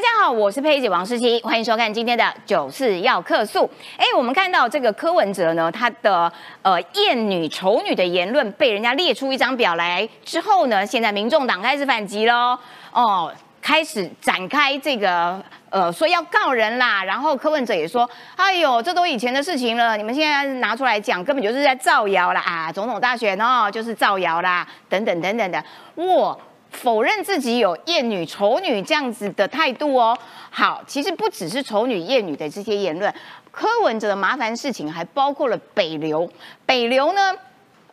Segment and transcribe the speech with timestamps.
[0.00, 3.66] 大家好，我是佩姐王诗琪，欢迎收看今天的《九四要客诉》。
[3.98, 12.58] 哎，我们看到这个柯文哲呢，他的呃艳女丑女的言论被人家列出一张表来之后呢，现在民众党开始反击喽，
[12.92, 17.04] 哦，开始展开这个呃说要告人啦。
[17.04, 22.72] 然后柯文哲也说，哎呦，这都以前的事情了，你们现在拿出来讲，根本就是在造谣啦啊！
[22.72, 25.62] 总统大选哦，就是造谣啦，等等等等的，
[25.96, 26.34] 哇！
[26.70, 30.16] 否认自己有艳女、丑女这样子的态度哦。
[30.50, 33.12] 好，其实不只是丑女、艳女的这些言论，
[33.50, 36.28] 柯文哲的麻烦事情还包括了北流。
[36.64, 37.32] 北流呢，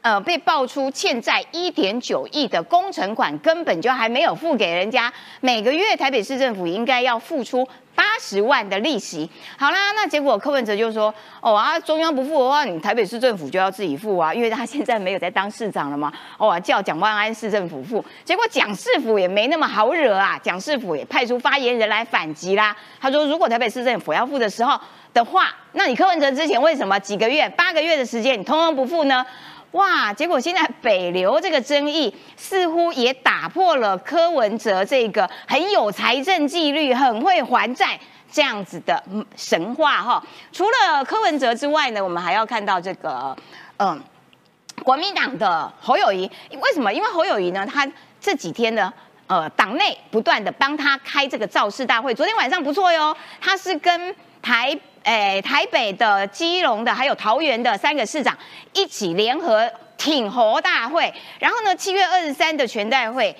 [0.02, 5.12] 呃，被爆出欠债一点九亿的工程款，根本就还没有付给人家。
[5.42, 7.68] 每个月台北市政府应该要付出。
[7.98, 22.78] 八十万的利息，好啦，那结果柯文哲就说：“哦啊，中央不付的话，你台北市政府就要自己付啊，因为他现在没有在当市长了嘛。”哦，叫蒋万安市政府付，结果蒋市府也没那么好惹啊，蒋市府也派出发言人来反击啦。
[23.02, 24.80] 他说：“如果台北市政府要付的时候
[25.12, 29.26] 的话，那你柯文哲之前为什么几个月、八个月的时间你通通不付呢？”
[29.72, 30.14] 哇！
[30.14, 38.00] 结果现在北流这个争议似乎也打破了柯文哲这个很有财政纪律、很会还债
[38.32, 39.04] 这样子的
[39.36, 40.24] 神话哈。
[40.54, 43.36] 除了柯文哲之外呢，我们还要看到这个
[43.78, 44.02] 嗯，
[44.84, 46.32] 国民党的侯友谊。
[46.52, 46.92] 为什么？
[46.92, 47.86] 因为侯友谊呢，他
[48.22, 48.92] 这几天呢，
[49.28, 52.16] 呃，党内不断的帮他开这个造势大会。
[52.16, 54.80] 昨天晚上不错哟，他是跟台。
[55.08, 58.38] 哎，台北的、基隆的，还有桃园的三个市长
[58.74, 59.66] 一起联合
[59.98, 61.14] 挺侯大会。
[61.40, 63.34] 然后呢，七月二十三的全代会，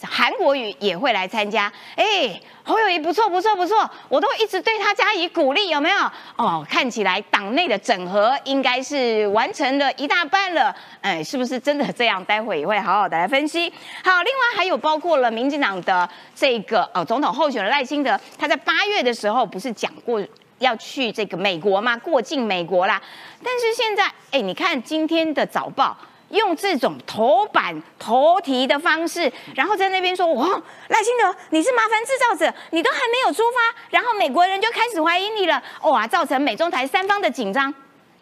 [0.00, 1.72] 韩国瑜也会来参加。
[1.96, 5.98] 哎，侯友谊不错，不错，不错，我都一直对他加以鼓励，有没有？
[6.36, 10.72] 哦，看起来党内的整合应该是完成了一大半了。
[11.00, 12.24] 哎，是不是真的这样？
[12.26, 13.68] 待会也会好好的来分析。
[14.04, 20.22] 好，另外还有包括了民进党的这个呃总统候选人赖清德，他在八月的时候不是讲过？
[20.58, 23.00] 要去这个美国嘛，过境美国啦。
[23.42, 25.96] 但是现在，哎，你看今天的早报
[26.30, 30.46] 用这种头版头题的方式，然后在那边说：“哇，
[30.88, 37.72] 赖清德，你是麻烦制造者，你都还没有出发，然后美国人就开始怀疑你了。”哇，造成美中台三方的紧张。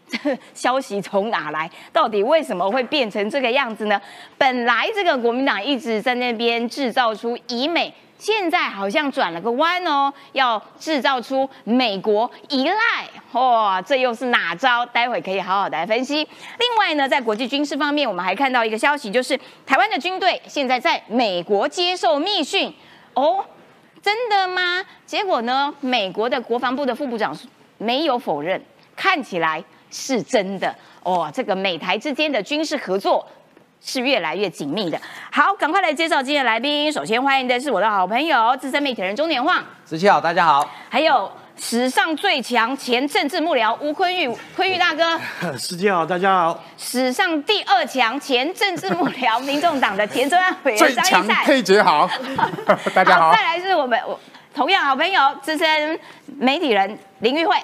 [0.54, 1.68] 消息从哪来？
[1.92, 4.00] 到底为什么会变成这个样子呢？
[4.38, 7.92] 本来这个国民党一直在那边制造出以美。
[8.18, 14.84] 现在好像转了个弯哦，要制造出美国依赖，哇，这又是哪招？
[14.86, 16.16] 待会可以好好的来分析。
[16.16, 22.74] 另外呢，在国际军事方面，我们还看到一个消息，就是台湾的军队现在在美国接受密训
[23.14, 23.44] 哦，
[24.00, 24.84] 真的吗？
[25.04, 27.36] 结果呢，美国的国防部的副部长
[27.76, 28.60] 没有否认，
[28.96, 31.30] 看起来是真的哦。
[31.34, 33.26] 这个美台之间的军事合作。
[33.86, 35.00] 是越来越紧密的。
[35.30, 36.92] 好，赶快来介绍今天的来宾。
[36.92, 40.68] 首先欢迎的是我的好朋友资深媒体人钟年晃，十七好，大家好。
[40.90, 45.18] 还有史上最强前政治幕僚吴坤玉，坤玉大哥。
[45.56, 46.64] 十七好，大家好。
[46.76, 52.10] 史上第二强前政治幕僚 民众党的前中央委员张义赛，佩姐好，
[52.92, 53.32] 大家好。
[53.32, 53.98] 再来是我们
[54.52, 55.96] 同样好朋友资深
[56.38, 57.54] 媒体人林玉慧。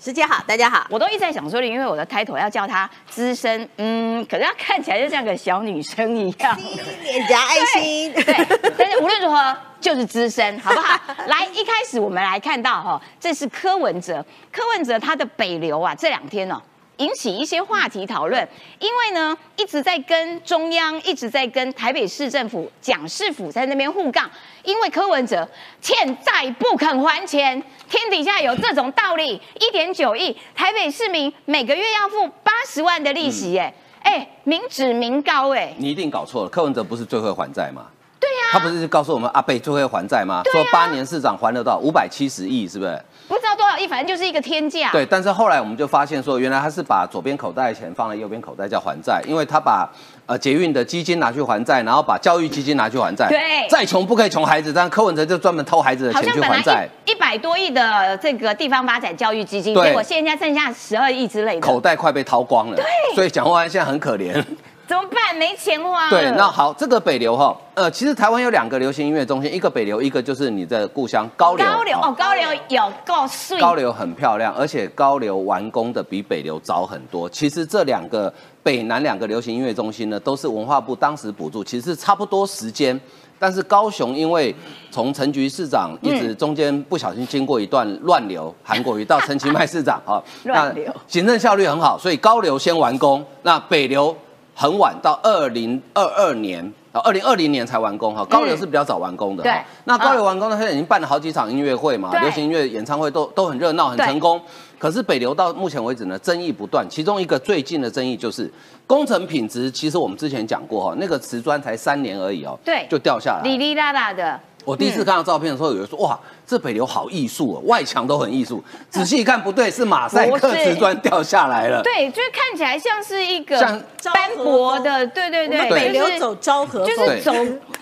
[0.00, 6.56] 时间好，大家好，我都一直在想说，因为我的开头要叫她资深，嗯，可是她看起来就像个小女生一样，
[7.02, 10.96] 脸颊爱心，对，但是无论如何就是资深，好不好？
[11.26, 16.62] 来，一开始我们来看到哈，这是柯文哲，柯文哲他的北流啊，这两天呢。
[16.98, 18.46] 引起一些话题讨论，
[18.78, 24.30] 因为呢一直在跟中央，一直在跟台北市政府、蒋市府在那边互杠，
[24.64, 25.48] 因为柯文哲
[25.80, 33.72] 欠债不肯还钱，天底下有这种道理，一点九亿，台北市民每个月要付八十万的利息，哎
[34.02, 37.86] 哎，明指明告，哎，你一定搞错了，柯文哲不是最会还债吗？
[38.20, 40.42] 对呀，他不是告诉我们阿贝最会还债吗？
[40.50, 41.78] 说八年市长还得到？
[41.78, 43.00] 五百七十亿，是不是？
[43.28, 44.90] 不知道多少亿，反正就是一个天价。
[44.90, 49.86] 对，但是后来我们就发现说，原来他是把左边口袋的钱放在右边口袋叫还债，因为他把
[50.24, 53.28] 呃捷运的基金拿去还债，然后把教育基金拿去还债。
[53.28, 56.88] 对，再穷不可以穷孩子，但柯文哲就专门偷孩子的钱去还债。
[57.04, 62.76] 一百多亿的这个地方发展教育基金，结果现在剩下十二亿之类的，口袋快被掏光了。
[62.76, 62.84] 对，
[63.14, 64.42] 所以蒋万安现在很可怜。
[64.88, 65.36] 怎么办？
[65.36, 66.08] 没钱花。
[66.08, 71.66] 对，那好，这个北流哈，呃，其实台湾有两个流行音乐中心，一个北流，一个就是你的故乡高流。
[71.66, 73.60] 高流哦，高流有够碎。
[73.60, 77.28] 高流很漂亮，而且高流完工的比北流早很多。
[77.28, 78.32] 其实这两个
[78.62, 82.98] 北南两个流行音乐中心呢，都是文化部当时补助，其实差不多时间。
[83.38, 84.52] 但是高雄因为
[84.90, 94.16] 从陈局市长一直中间不小心经过一段乱流，韩国瑜到陈其迈市长啊， 乱流，行政效率很好，所以高流先完工，那北流。
[94.58, 96.72] 很晚到二零二二年。
[97.04, 99.42] 二零二零年才完工哈，高流是比较早完工的。
[99.44, 99.52] 对，
[99.84, 104.40] 那高流完工呢，现在已经办了好几场音乐会嘛，流行音乐演唱会都都很热闹，很成功。
[104.80, 106.84] 可是北流到目前为止呢，争议不断。
[106.90, 108.52] 其中一个最近的争议就是
[108.84, 113.42] 工程品质，其实我们之前讲过哈，那个瓷砖才三年而已哦，对就掉下来。
[113.44, 118.62] 哩哩啦啦的，我第一次看到照片的时候，有人说哇，这北流好艺术哦，外墙都很艺术。
[118.90, 121.82] 仔细一看不对，是马赛克瓷砖掉下来了。
[121.82, 123.82] 对，就是看起来像是一个像
[124.12, 127.32] 斑驳的，对对对，北流走昭和就风，是走，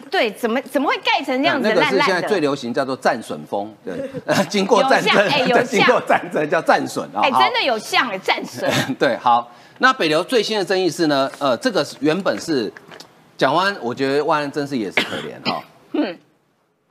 [0.08, 2.36] 对，怎么怎么会盖成这样子那个烂是现在最？
[2.38, 4.08] 流行叫做战损风，对，
[4.48, 7.18] 经过战争，有像哎有对经过战争叫战损啊。
[7.24, 12.72] 哎，好真的有像哎，战损， 对，好，那北流最新的争议是呢，呃，这个原本是
[13.36, 15.60] 蒋万安，我觉得万安真是也是可怜哈，
[15.94, 16.16] 嗯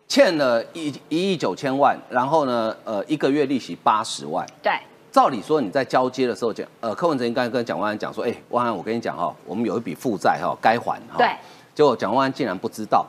[0.07, 4.45] 欠了一一亿九千万，然后呢，呃，一个月利息八十万。
[4.61, 4.71] 对，
[5.11, 11.17] 照理说你在交接的时候讲，呃，柯文哲应该跟蒋万安讲说，哎、万安，我跟你讲哈，我们有一笔负债哈，该还哈。
[11.17, 11.29] 对。
[11.73, 13.05] 结果蒋万安竟然不知道，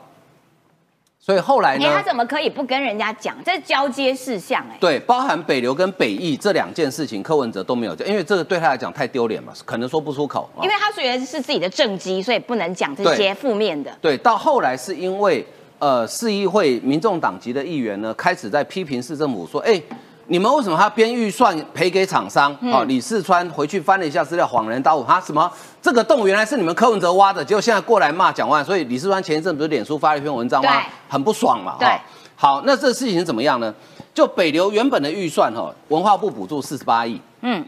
[1.21, 3.35] 所以后来哎，呢他，怎么可以不跟人家讲？
[3.45, 10.49] 这是交接事项哎，对，包含北流跟北翼这两件事情，柯文哲都没有讲，因为这个对他来讲太丢脸嘛，可能说不出口。
[10.55, 13.95] 哦因为他觉得是自己的政绩，所以不能讲这些负面的。
[14.01, 15.45] 对，到后来是因为
[15.79, 19.81] 呃市议会民众党籍的议员呢，开始在批评市政府说，哎、
[20.27, 22.55] 你们为什么他编预算赔给厂商？
[22.71, 25.51] 哦，李四川回去翻了一下资料，恍然大悟，哈什么
[25.81, 30.83] 这个洞原来是你们柯文哲挖的，结果现在过来骂蒋万，所以李四川前一阵不是脸书发了一篇文章吗？
[31.07, 32.01] 很不爽嘛，对哈。
[32.35, 33.73] 好，那这事情怎么样呢？
[34.13, 37.63] 就北流原本的预算哈，文化部补助四十八亿，嗯，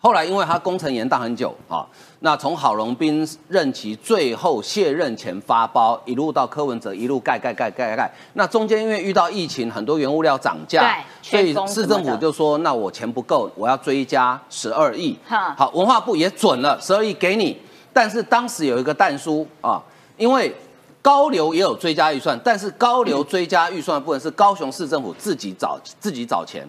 [0.00, 1.86] 后来因为他工程延宕很久啊，
[2.24, 10.80] 那从郝龙斌任期最后卸任前发包，一路到柯文哲一路盖盖盖盖盖盖，那中间因为遇到疫情，很多原物料涨价，
[11.30, 15.14] 对所以市政府就说，那我钱不够，我要追加十二亿。
[15.26, 17.60] 好，文化部也准了十二亿给你，
[17.92, 19.82] 但是当时有一个弹书啊，
[20.16, 20.50] 因为。
[21.02, 26.66] 高流也有追加预算，但是高流追加预算的部分是高雄市政府自己找自己找钱，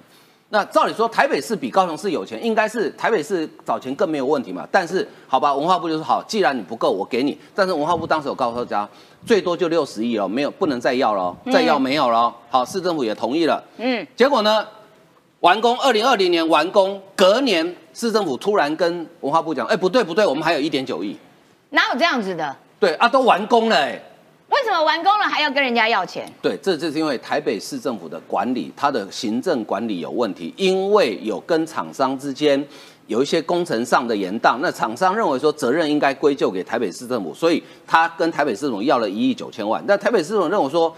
[0.55, 4.65] 那照理说，台北市比高雄市有钱，应该是台北市找钱更没有问题嘛。
[4.71, 7.37] 但是好吧，文化部就说好，既然你不够，我给你。
[7.53, 8.89] 但是文化部当时有告诉大家，
[9.25, 12.33] 最多就六十亿哦，没有不能再要了哦，再要没有了哦。
[12.49, 13.61] 好，市政府也同意了。
[13.75, 14.65] 嗯，结果呢，
[15.41, 21.17] 完工，二零二零年完工，隔年市政府突然跟文化部讲，哎，不对不对，我们还有一点九亿。
[21.71, 22.55] 哪有这样子的？
[22.79, 24.01] 对啊，都完工了哎。
[24.55, 26.25] 为什么完工了还要跟人家要钱？
[26.41, 32.65] 对，这就是因为台北市政府的管理，它的行政管理有问题，因为有跟厂商之间
[33.07, 40.95] 有一些工程上的延宕，那厂商认为说责任应该归咎给台北市政府，所以他跟台北市政府要了一亿九千万，但台北市政府认为说，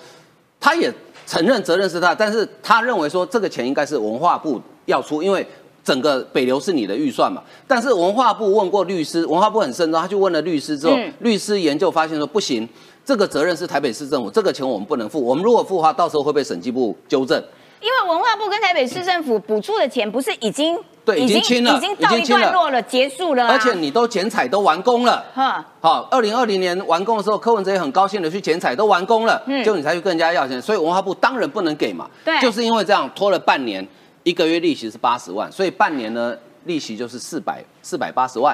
[0.60, 0.94] 他也
[1.26, 5.46] 承认责任是他，但是他认为说这个钱应该是文化部要出，因为。
[5.88, 7.42] 整个北流是你的预算嘛？
[7.66, 12.68] 但是文化部问过律师，文化部很慎重，他就问了律师之后，嗯律师研究发现说不行，
[13.06, 15.24] 这个责任是台北市政府，这个钱我们不能付。
[15.24, 17.42] 我们如果付的话，到时候会被审计部纠正。
[17.80, 20.76] 因为文化部跟台北市政府补助的钱不是已经
[21.06, 23.52] 对已经清了已经到一段落了，结束了啊。
[23.54, 32.10] 而且你都剪彩都完工了，哈，好，二零二零年完工的时候，柯文哲也很高兴的去剪彩，都完工了，嗯就你才去跟人家要钱，所以文化部当然不能给嘛。
[32.26, 33.88] 对就是因为这样拖了半年，
[34.28, 36.36] 一个月利息是八十万，所以半年呢
[36.66, 38.54] 利息就是四百四百八十万。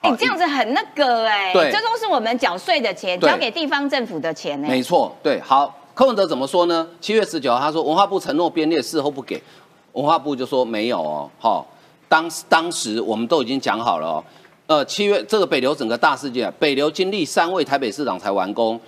[0.00, 6.84] 哎、好这样子很那个哎、对这都是我们缴税的钱，交给地方政府的钱哎、没错，对，好，柯文哲怎么说呢？
[7.00, 9.40] 七月十九号他说文化部承诺编列，事后不给，
[9.92, 11.64] 文化部就说没有哦，好、
[12.08, 14.24] 当当时我们都已经讲好了哦，
[14.66, 18.80] 呃，七月这个北流整个大事件，北流经历三位台北市长才完工。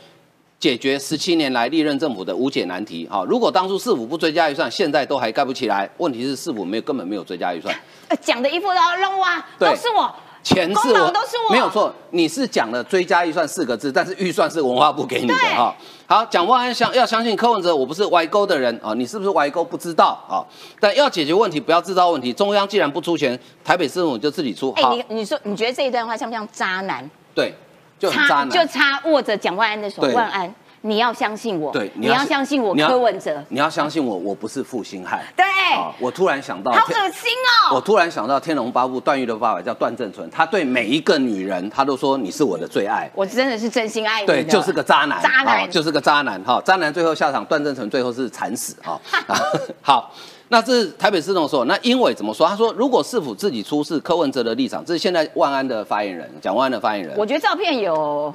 [0.59, 5.89] 解决十七年来历任政府的无解难题，好，如果当初市府不追加预算，现在都还盖不起来。
[5.99, 7.75] 问题是市府没有根本没有追加预算，
[8.09, 10.11] 呃讲的一副都弄哇，对都是我，
[10.43, 11.69] 钱是我都是我，没有。
[11.69, 15.77] 错，你是讲了追加预算四个字，但是预算是文化部给你的对哈。
[16.07, 20.41] 好，蒋万安相要相信柯文哲，我不是歪勾的人啊，你是不是歪勾不知道啊？
[20.81, 22.33] 但要解决问题，不要制造问题。
[22.33, 24.73] 中央既然不出钱，台北市政府就自己出。
[24.77, 27.09] 哎、好，你你说你觉得这一段话像不像渣男？
[27.35, 27.53] 对，
[27.99, 28.51] 就很渣男。
[28.51, 35.21] 就差握着蒋万安的手，对万安，你要相信我，对，你要相信我柯文哲，你要相信我，我不是负心汉。
[35.37, 37.75] 对，啊，我突然想到，好恶心哦。
[37.75, 43.11] 我突然想到《天龙八部》，段誉的爸爸叫段正淳，他对每一个女人，他都说你是我的最爱。
[43.15, 46.63] 我真的是真心爱你的，对，就是个渣男，渣男哦就是个渣男哈。
[46.65, 49.01] 渣男最后下场，段正淳最后是惨死哈。
[49.83, 50.13] 好，
[50.49, 52.47] 那这是台北市政府说，那英伟怎么说？
[52.47, 57.17] 他说，如果市府自己出示柯文哲的立场，这是现在万安的发言人，蒋万安的发言人。
[57.19, 58.33] 我觉得照片有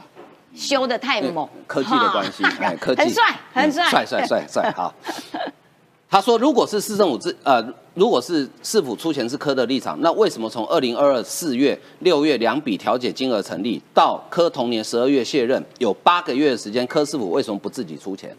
[0.53, 4.73] 修的太猛，科技的关系， 哎，科技很帅，很帅，嗯帅帅帅帅。
[4.75, 4.93] 好，
[6.09, 18.35] 他说，如果是市政府自呃，如果是市府出钱是科的立场，那为什么从二零二二四月、六月两笔调解金额成立，到科同年十二月卸任，有八个月的时间，科市府为什么不自己出钱？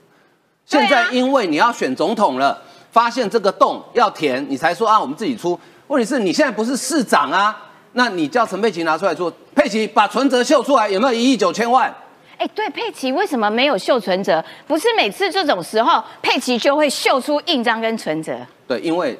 [0.67, 2.63] 现在因为你要选总统了，
[2.93, 5.59] 发现这个洞要填，你才说啊，我们自己出。
[5.89, 11.93] 问题是你现在不是市长啊，那你叫陈佩琪拿出来说，佩琪把存折秀出来，有没有一亿九千万？
[12.39, 14.45] 哎，对，佩奇为什么没有秀存折？
[14.67, 18.37] 不是每次这种时候，佩奇就会秀出印章跟存折。
[18.69, 19.19] 对，因为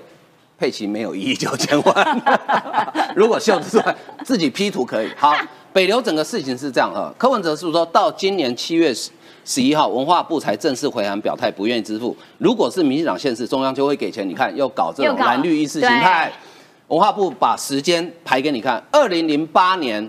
[0.59, 2.23] 佩奇没有一亿九千万。
[3.17, 5.09] 如果秀出来，自己 P 图可以。
[5.17, 5.35] 好，
[5.73, 7.13] 北流整个事情是这样啊。
[7.17, 8.93] 柯文哲是说到今年七月
[9.45, 12.17] 十十一号，文化部才正式回函表态，不愿意支付。
[12.39, 14.29] 如果是民进党县市，中央就会给钱。
[14.29, 16.33] 你看，又搞这种蓝绿意识形态。
[16.89, 20.09] 文化部把时间排给你看，二零零八年。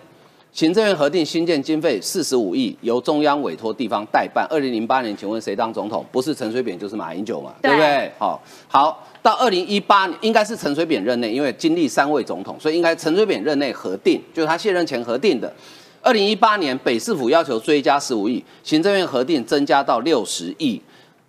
[0.51, 4.45] 行政院核定新建经费四十五亿，由中央委托地方代办。
[4.51, 6.05] 二零零八年，请问谁当总统？
[6.11, 7.51] 不是陈水扁就是马英九嘛？
[7.59, 8.11] 对不对？
[8.19, 15.51] 好，好，到二零一八年应该是陈水扁任内，因为经历三位总统，所以应该陈水扁任内核定，就是他卸任前核定的。
[16.03, 20.79] 二零一八年，北市府要求追加十五亿，行政院核定增加到六十亿，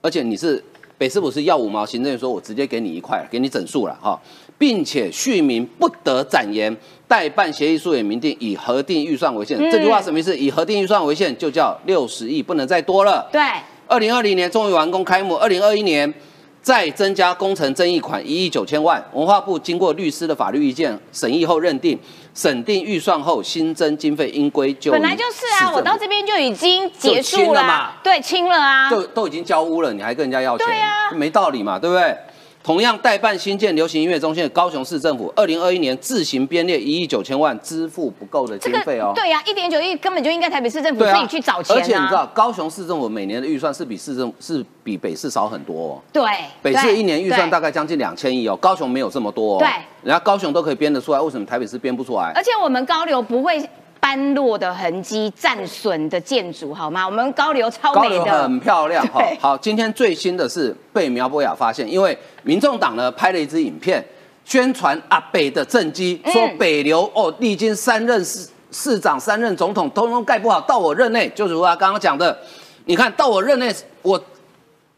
[0.03, 0.63] 而且你是
[0.99, 4.21] 北市府是要五毛，行政院说我直接给你一块，给你整数了哈，
[4.59, 6.77] 并且续名不得展言。
[7.07, 10.37] 代办协议书也明定以核定预算为限，这句话什么意思？
[10.37, 13.29] 以核定预算为限就叫六十亿，不能再多了。
[13.31, 13.41] 对，
[13.87, 16.13] 二零二零年终于完工开幕，二零二一年
[16.61, 19.01] 再增加工程争议款一亿九千万。
[19.13, 21.97] 文化部经过律师的法律意见审议后认定，
[22.35, 24.91] 审定预算后新增经费应归就。
[24.91, 30.67] 本来就是啊，我到这边就已经结束了嘛，对，清了啊，就都已经交屋了，你还跟人家要钱？
[30.67, 32.17] 对啊，没道理嘛，对不对？
[32.65, 39.13] 同样代办新建流行音乐中心的高雄市政府，二零二一年自行编列一亿九千万，支付不够的经费哦。
[39.15, 41.79] 对呀，一点九亿根本就应该台北市政府自己去找钱啊。
[41.79, 46.01] 而且你知道，高雄市政府每年的预算是比市政是比北市少很多哦。
[46.11, 46.25] 对，
[46.63, 49.59] 北市一年预算大概将近两千亿哦，高雄没有这么多。
[49.59, 49.69] 对，
[50.03, 52.33] 人家高雄都可以编得出来，为什么台北市编不出来？
[52.35, 53.63] 而且我们高流不会。
[54.05, 57.07] 斑落的痕迹、战损的建筑，好吗？
[57.07, 59.03] 我们高流超美的，很漂亮。
[59.07, 64.05] 好，好，今天最新的是被苗博雅发现，因为民众党呢拍了一支影片，
[64.45, 72.39] 宣传阿北的政绩，说北流哦，历经三任市市长、三任总统，通通盖不好，到我任内，就如他刚刚讲的，
[72.85, 74.23] 你看到我任内，我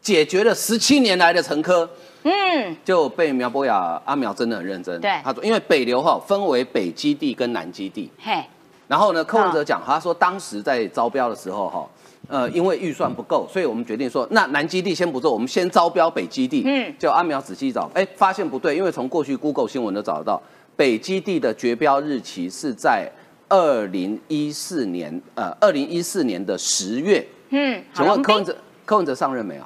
[0.01, 1.89] 解决了十七年来的陈科，
[2.23, 8.43] 嗯，就被苗博雅阿苗真的很认真，对，他说，因为北流哈分为北基地跟南基地，嘿。
[8.87, 11.89] 然后呢，柯文哲讲，他说当时在招标的时候，哈，
[12.27, 16.63] 呃，因为预算不够，所以我们决定说，那南基地先不做，我们先招标北基地。
[16.65, 20.41] 嗯，叫阿苗仔细找，哎，发现不对，因为从过去 Google 新闻都找得到，
[20.75, 23.11] 北基地的绝标日期是在
[23.49, 27.27] 二零一四年，呃，二零一四年的十月。
[27.49, 29.63] 嗯，请问柯文哲，柯文哲上任没有？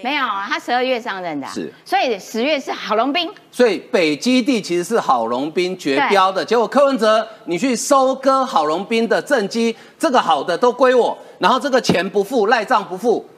[0.00, 0.22] 没有。
[0.22, 13.28] 啊，他十二月上任的，是，所以十月是郝龙斌，所以北基地其实是郝龙斌绝标的，结果柯文哲你去收割郝龙斌的政绩，这个好的都归我，然后这个钱不付赖账不付，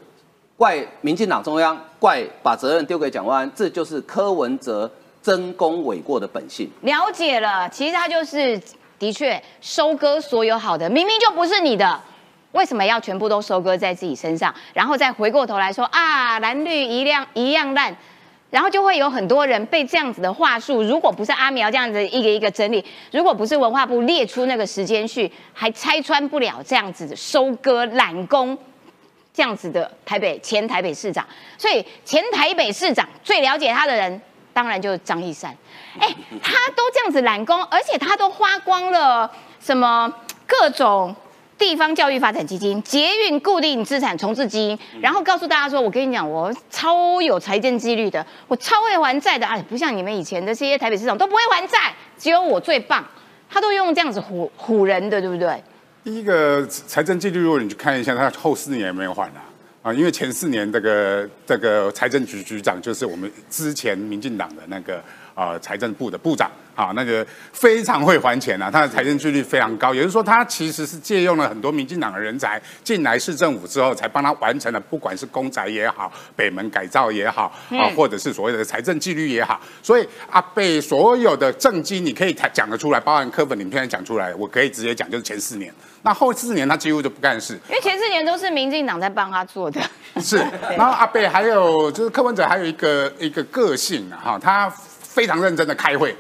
[0.57, 4.91] 怪民进党中央，怪把责任丢给蒋万安，这就是柯文哲
[5.23, 6.71] 争功诿过的本性。
[6.83, 8.61] 了解了，其实他就是
[8.99, 12.01] 的确收割所有好的，明明就不是你的。
[12.55, 17.95] 为什么要全部都收割在自己身上，然后再回过头来说啊，蓝绿一样一样烂，
[18.49, 28.57] 然后就会有很多人被这样子的话术，如果不是阿苗这样子一个一个整理，如果不是文化部列出那个时间序，还拆穿不了这样子的收割揽工
[29.33, 31.27] 这样子的台北前台北市长，
[31.59, 35.53] 所以前台北市长最了解他的人，当然就是张义山。
[35.99, 36.09] 哎，
[36.41, 40.15] 他都这样子揽工，而且他都花光了什么
[40.47, 41.13] 各种。
[41.67, 49.47] 地方教育发展基金、捷运固定资产重置基金，然后告诉大家说：“我跟你讲，我超有财政纪律的，我超会还债的。
[49.47, 53.03] 哎，不像你们以前的这些台北市长都不会还债，只有我最棒。
[53.49, 55.63] 他都用这样子唬唬人的，对不对？
[56.05, 59.41] 第一个财政纪律，如果你去看一下，他后四年没有还啊
[59.83, 65.03] 啊，因为前四年这个这个财政局局长就是我们之前民进党的那个
[65.35, 85.73] 啊财政部的部长。”好，那个非常会还钱啊，他的财政纪律非常高，也就是说，他其实是借用了很多民进党的人才进来市政府之后，才帮他完成了，不管是公宅也好，北门改造也好，啊，或者是所谓的财政纪律也好，所以阿贝所有的政绩你可以讲得出来，包含课本里面讲出来，我可以直接讲，就是前四年，
[86.03, 89.81] 那后四年他几乎就不干事，因为前四年都是民进党在帮他做的。
[90.21, 90.39] 是，
[90.77, 94.69] 然后阿贝还有就是柯文哲还有一个一个个性啊，哈，他
[95.15, 96.15] 非常认真的开会。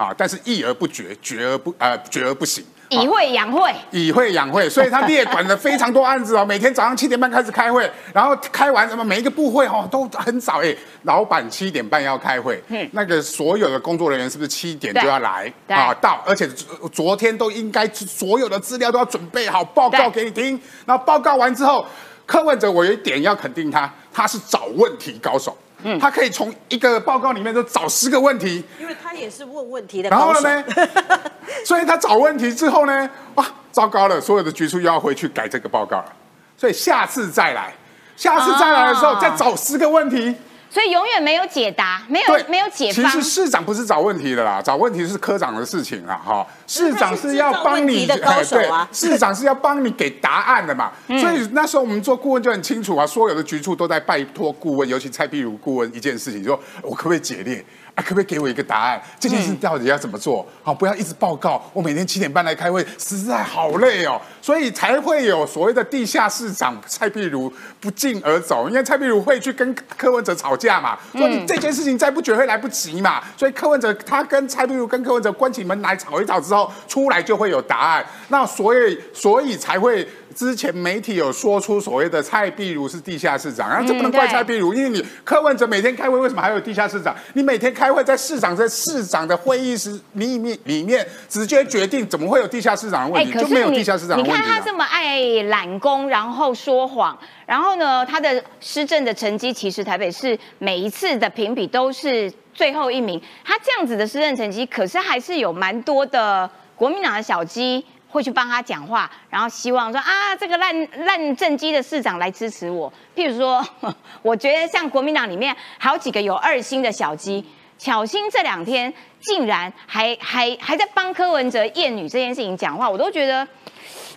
[0.00, 0.14] 啊！
[0.16, 6.42] 但是议而不决，决而不呃决而不行以会养会，以会养会，所以他列管了非常多案子哦。
[6.42, 15.92] 每天早上七点半开始开会，然后开完什么每一个部会哦都很早哎，老板七点半要开会，嗯那个所有的工作人员是不是七点就要来啊？
[16.00, 20.58] 到，而且昨昨天都应该所有的资料都要准备好，报告给你听。
[20.86, 21.84] 然后报告完之后，
[22.24, 25.54] 柯文哲我有一点要肯定他，他是找问题高手。
[25.82, 25.98] 嗯。
[25.98, 30.32] 他可以从一个报告里面就找十个问题，因为他也是问问题的然后。
[30.40, 30.64] 呢，
[31.64, 36.12] 所以他找问题之后呢，哇，糟糕了，所有的局处又要回去改这个报告了，
[36.56, 37.72] 所以下次再来，
[38.16, 40.34] 下次再来的时候、哦再找十个问题。
[40.70, 43.04] 所以永远没有解答，没有，没有解方。
[43.10, 46.46] 其实市长不是找问题的啦，找问题是科长的事情啦，哈。
[46.66, 50.92] 市长是要帮你，的高手啊哎对，市长是要帮你给答案的嘛。
[51.08, 57.64] 嗯所以那时候我们做顾问就很清楚啊，所有的局处都在拜托顾问，尤其蔡壁如顾问一件事情，就说我可不可以解列？
[58.00, 59.00] 啊，可不可以给我一个答案？
[59.18, 60.46] 这件事到底要怎么做？
[60.62, 61.62] 好，不要一直报告。
[61.74, 78.04] 我每天七点半来开会，实在好累哦，所以才会有所谓的地下市长蔡壁如不胫而走，因为蔡壁如会去跟柯文哲吵架嘛，说你这件事情再不决会来不及嘛，所以柯文哲他跟蔡壁如跟柯文哲关起门来吵一吵之后，出来就会有答案。
[78.28, 80.06] 那所以所以才会
[80.40, 87.14] 之前媒体有说出所谓的蔡壁如是地下市长，然后这不能怪蔡壁如，因为你柯文哲每天开会，为什么还有地下市长？
[87.34, 93.34] 你每天开会在市长在市长的会议室里面里面直接决定，怎么会有地下市长的问题？
[93.34, 95.20] 就是没有地下市长问题啊看他这么爱
[95.50, 103.20] 揽功，然后说谎，然后呢，他的施政的成绩，其实台北市每一次的评比都是最后一名。
[103.44, 107.84] 他这样子的施政成绩，可是还是有蛮多的国民党的小鸡。
[108.10, 112.92] 会去帮他讲话，然后希望说啊，这个烂烂政绩的市长来支持我。
[113.14, 113.64] 譬如说，
[114.22, 117.44] 我觉得像国民党里面好几个有二心的小鸡，
[117.78, 123.46] 巧心这两天竟然还还还在帮柯文哲厌女这件事情讲话，我都觉得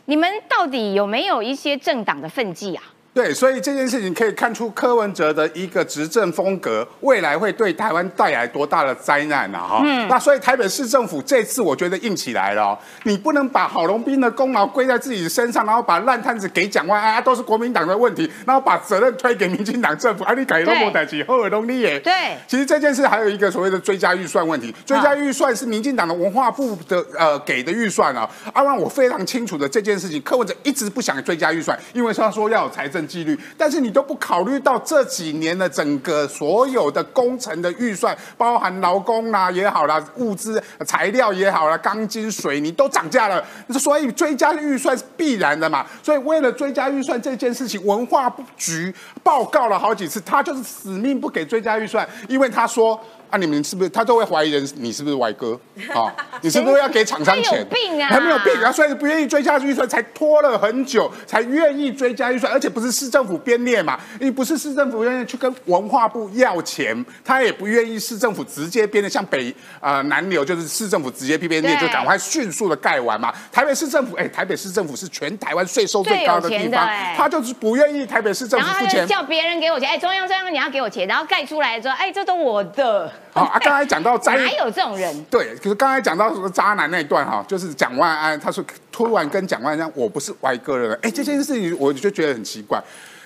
[0.06, 2.84] 你们到底有没有一些政党的分际啊？
[3.14, 10.08] 对，所以这件事情可以看出柯文哲的一个执政风格，未来会对台湾带来多大的灾难啊、哈、嗯。
[10.08, 22.12] 那所以台北市政府这次我觉得硬起来了、哦，你不能把郝龙斌的功劳归在自己身上，然后把烂摊子给蒋万安，啊，都是国民党的问题，然后把责任推给民进党政府，啊，你改都莫代起，后尔东你也对。
[22.48, 28.28] 其实这件事还有一个所谓的追加预算问题，追加预算是民进党的文化部的呃给的预算啊。
[28.54, 43.44] 阿让我非常清楚的这件事情，柯文哲一直不想追加预算，因为他说要有财政纪律，但是你都不考虑到这几年的整个所有的工程的预算，包含劳工啦、也好啦，物资材料也好啦，钢筋水泥都涨价了，
[43.80, 45.86] 所以追加预算是必然的嘛。
[46.02, 53.00] 所以为了追加预算这件事情，文化布局报告了好几次，他就是死命不给追加预算，因为他说。
[53.34, 55.60] 啊，你们是不是他都会怀疑人你是不是歪哥
[55.92, 56.06] 啊？
[56.42, 57.58] 你是不是要给厂商他钱？
[57.62, 73.34] 有病啊还没有病啊，所以不愿意追加预算，才拖了很久，才愿意追加预算，而且不是市政府编列嘛，你不是市政府愿意去跟文化部要钱，他也不愿意市政府直接编列，像北呃南流就是市政府直接编列，就赶快迅速的盖完嘛。
[73.52, 79.08] 台北市政府，哎，台北市政府是全台湾税收最高的地方他就是不愿意台北市政府付钱。
[79.16, 83.12] 后他就叫别人给我钱，哎，中央中央你要给我钱，然后盖出来之后，哎，这都我的。
[83.32, 85.24] 好啊， 刚才讲到渣哪有这种人？
[85.26, 92.82] 对，可是刚才讲到什么渣男那一段哈，就是蒋万安，他说突然跟蒋万安讲我不是歪哥的人，哎，这件事情我就觉得很奇怪。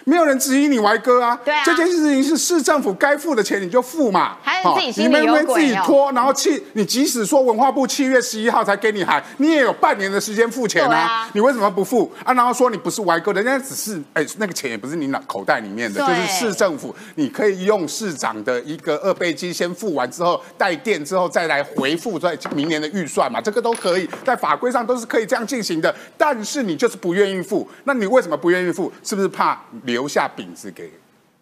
[0.08, 12.34] 没有人质疑你歪哥啊，对啊这件事情是市政府该付的钱你就付嘛，还是好自己心里你们因为自有鬼哦己拖，然后七，你即使说文化部七月十一号才给你函，你也有半年的时间付钱啊，啊你为什么不付啊？
[12.34, 25.94] 然后说你不是歪哥，人家只是哎那个钱也不是你脑口袋里面的，就是市政府，你可以用市长的一个二倍金先付完之后带电之后再来回复在明年的预算嘛，这个都可以，在法规上都是可以这样进行的。
[26.18, 28.90] 但是你就是不愿意付，那你为什么不愿意付？
[29.04, 29.60] 是不是怕
[29.98, 30.92] 留下饼子给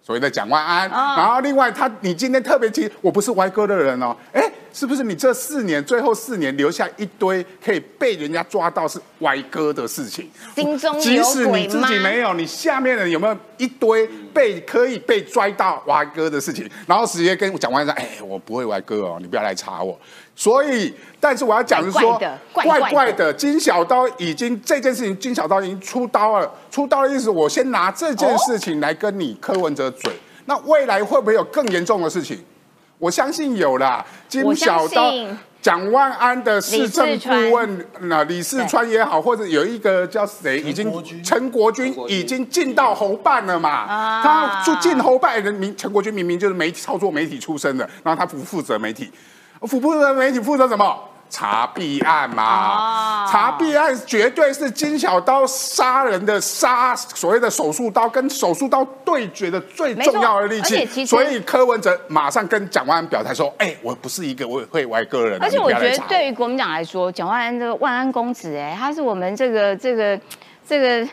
[0.01, 0.89] 所谓的蒋万安？
[0.89, 10.29] 哦然后另外他，你今天特别提我不是歪哥的人哦，哎，是不是你这四年最后四年留下一堆可以被人家抓到是歪哥的事情？
[10.55, 12.03] 心中即使你自己吗？
[12.03, 16.69] 没有，你下面的人有没有一堆被可以被抓到歪哥的事情？
[16.87, 19.99] 然后直接跟蒋万安说：“哎，我不会歪哥哦，你不要来查我。”
[20.35, 26.51] 所以，但是我要讲的是说，怪怪的怪怪的怪的，金小刀已经这件事情，金小刀已经出刀了。
[26.69, 30.11] 出刀的意思，我先拿这件事情来跟你柯文哲嘴。
[30.45, 32.43] 那未来会不会有更严重的事情？
[32.97, 34.05] 我相信有啦。
[34.27, 35.11] 金小刀。
[35.61, 40.93] 蒋万安的市政顾问，那李世川也好，或者有一个叫谁，已经
[41.23, 43.71] 陈国军已经进到侯办了嘛？
[43.71, 49.09] 啊他就进侯办人民，陈国军明明就是媒体操作媒体出身的，然后他不负责媒体，
[49.65, 50.97] 负不负责媒体负责什么？
[51.27, 53.27] 查弊案嘛，哦。
[53.29, 61.05] 查弊案绝对是金小刀杀人的杀所谓的手术刀跟手术刀对决的最重要的利器。
[61.05, 70.17] 所以柯文哲马上跟蒋万安表态说：“哎、我不是一个我会歪个人啊，而且我觉得对于国民党来说，蒋万安这个万安公子，哎，他是我们这个这个
[70.65, 71.05] 这个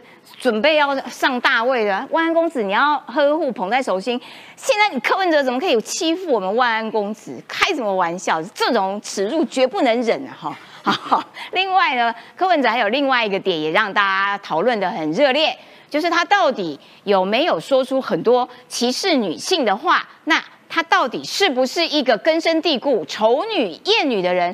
[0.42, 4.20] 准备要上大位的万安公子，你要呵护捧在手心。
[4.56, 7.40] 现在你柯文哲怎么可以欺负我们万安公子？
[7.46, 8.42] 开什么玩笑？
[8.52, 10.34] 这种耻辱绝不能忍啊！
[10.36, 10.58] 哈。
[10.82, 11.24] 好，
[11.54, 15.56] 另外呢，柯文哲还有另外一个点也让大家讨论的很热烈，
[15.88, 20.04] 就是他到底有没有说出很多歧视女性的话？
[20.24, 24.52] 那他到底是不是一个根深蒂固丑女厌女的人？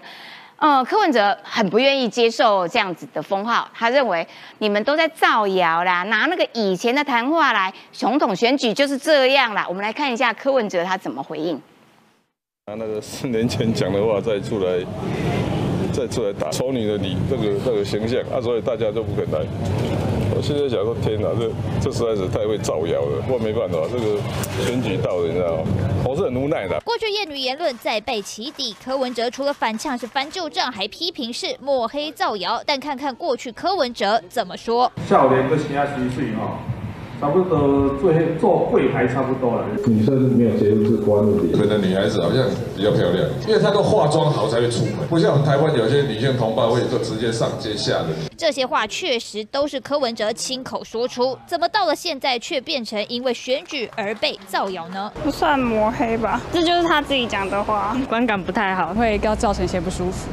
[0.58, 4.26] 呃，柯文哲很不愿意接受这样子的封号，他认为
[4.58, 9.64] 你们都在造谣啦，拿那个以前的谈话来，总统选举就是这样啦。
[9.68, 11.60] 我们来看一下柯文哲他怎么回应。
[12.66, 14.84] 拿那个四年前讲的话再出来，
[15.92, 19.46] 再出来打丑女的你这个那个形象啊，所以大家都不肯来。
[20.36, 23.20] 我现在想说，天哪，这这实在是太会造谣了。
[23.26, 24.20] 不过没办法，这个
[24.64, 25.64] 选举到了，你知道吗？
[26.04, 26.78] 我是很无奈的。
[26.84, 32.62] 过去厌女言论再被起底，柯文哲除了反呛是翻旧账，还批评是抹黑造谣。
[32.64, 34.90] 但看看过去柯文哲怎么说。
[35.08, 36.60] 少年的其他虚岁哈，
[37.20, 39.64] 差不多做做柜台差不多了。
[39.86, 42.44] 女生没有节日观的日本的女孩子好像
[42.76, 48.08] 比较漂亮，因为她都化妆好才会出门，不像我们台湾有些女性同胞会就直接上街吓人。
[48.36, 55.10] 这些话确实都是柯文哲亲口说出，怎么到了现在却变成因为选举而被造谣呢？
[55.24, 60.28] 不算抹黑吧，这就是他自己讲的话，观感不太好，会要造成一些不舒服。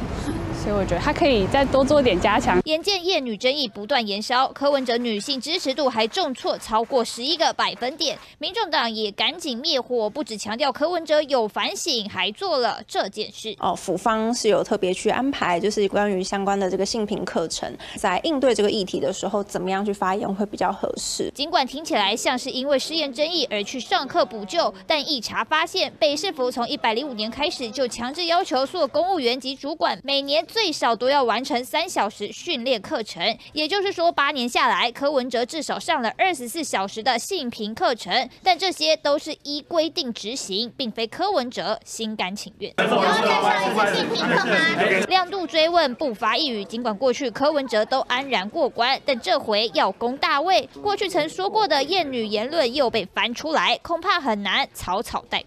[0.66, 2.60] 所以我觉得他可以再多做点加强。
[2.64, 13.54] 眼见厌女争议不断延烧，柯文哲女性支持度还重挫超过十一个百分点，民众党也赶紧灭火，不只强调柯文哲有反省，还做了这件事。
[13.60, 21.30] 哦，府方是有特别去安排，就是关于相关的这个性平课程，在应对这个议题的时候，怎么样去发言会比较合适。
[21.32, 42.72] 尽管听起来像是因为失言争议而去上课补救，但一查发现，北市府从一百零五年开始就强制要求所有公务员及主管每年最少都要完成三小时训练课程，也就是说，八年下来，柯文哲至少上了二十四小时的性平课程，但这些都是依规定执行，并非柯文哲心甘情愿。
[42.78, 55.44] 然后再上一次性平课吗亮度追问不发一语，尽管过去柯文哲都安然过关，但这回要攻大卫，过去曾说过的厌女言论又被翻出来，恐怕很难草草带。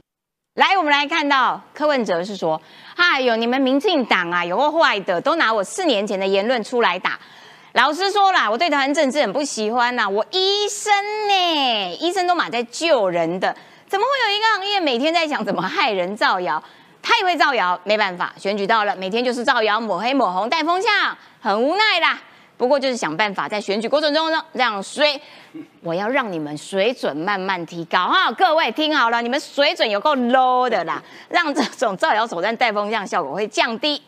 [0.60, 2.62] 来，我们来看到柯文哲是说
[2.98, 7.18] ：“哎呦，你们民进党啊，有个坏的，都拿我四年前的言论出来打。
[7.72, 10.10] 老实说啦，我对台湾政治很不喜欢呐。
[10.10, 10.94] 我医生
[11.30, 13.56] 呢，医生都马在救人的，
[13.88, 16.62] 怎么会有一个行业每天在想怎么害人造谣？
[17.02, 22.20] 他也会造谣，没办法，选举到了，每天就是造谣、抹黑、抹红、带风向，很无奈啦。
[22.60, 25.18] 不过就是想办法在选举过程中呢，让水，
[25.82, 28.30] 我要让你们水准慢慢提高哈。
[28.34, 34.02] 各位听好了，你们水准有够 low 的啦， 让这种造谣手段带风向效果会降低。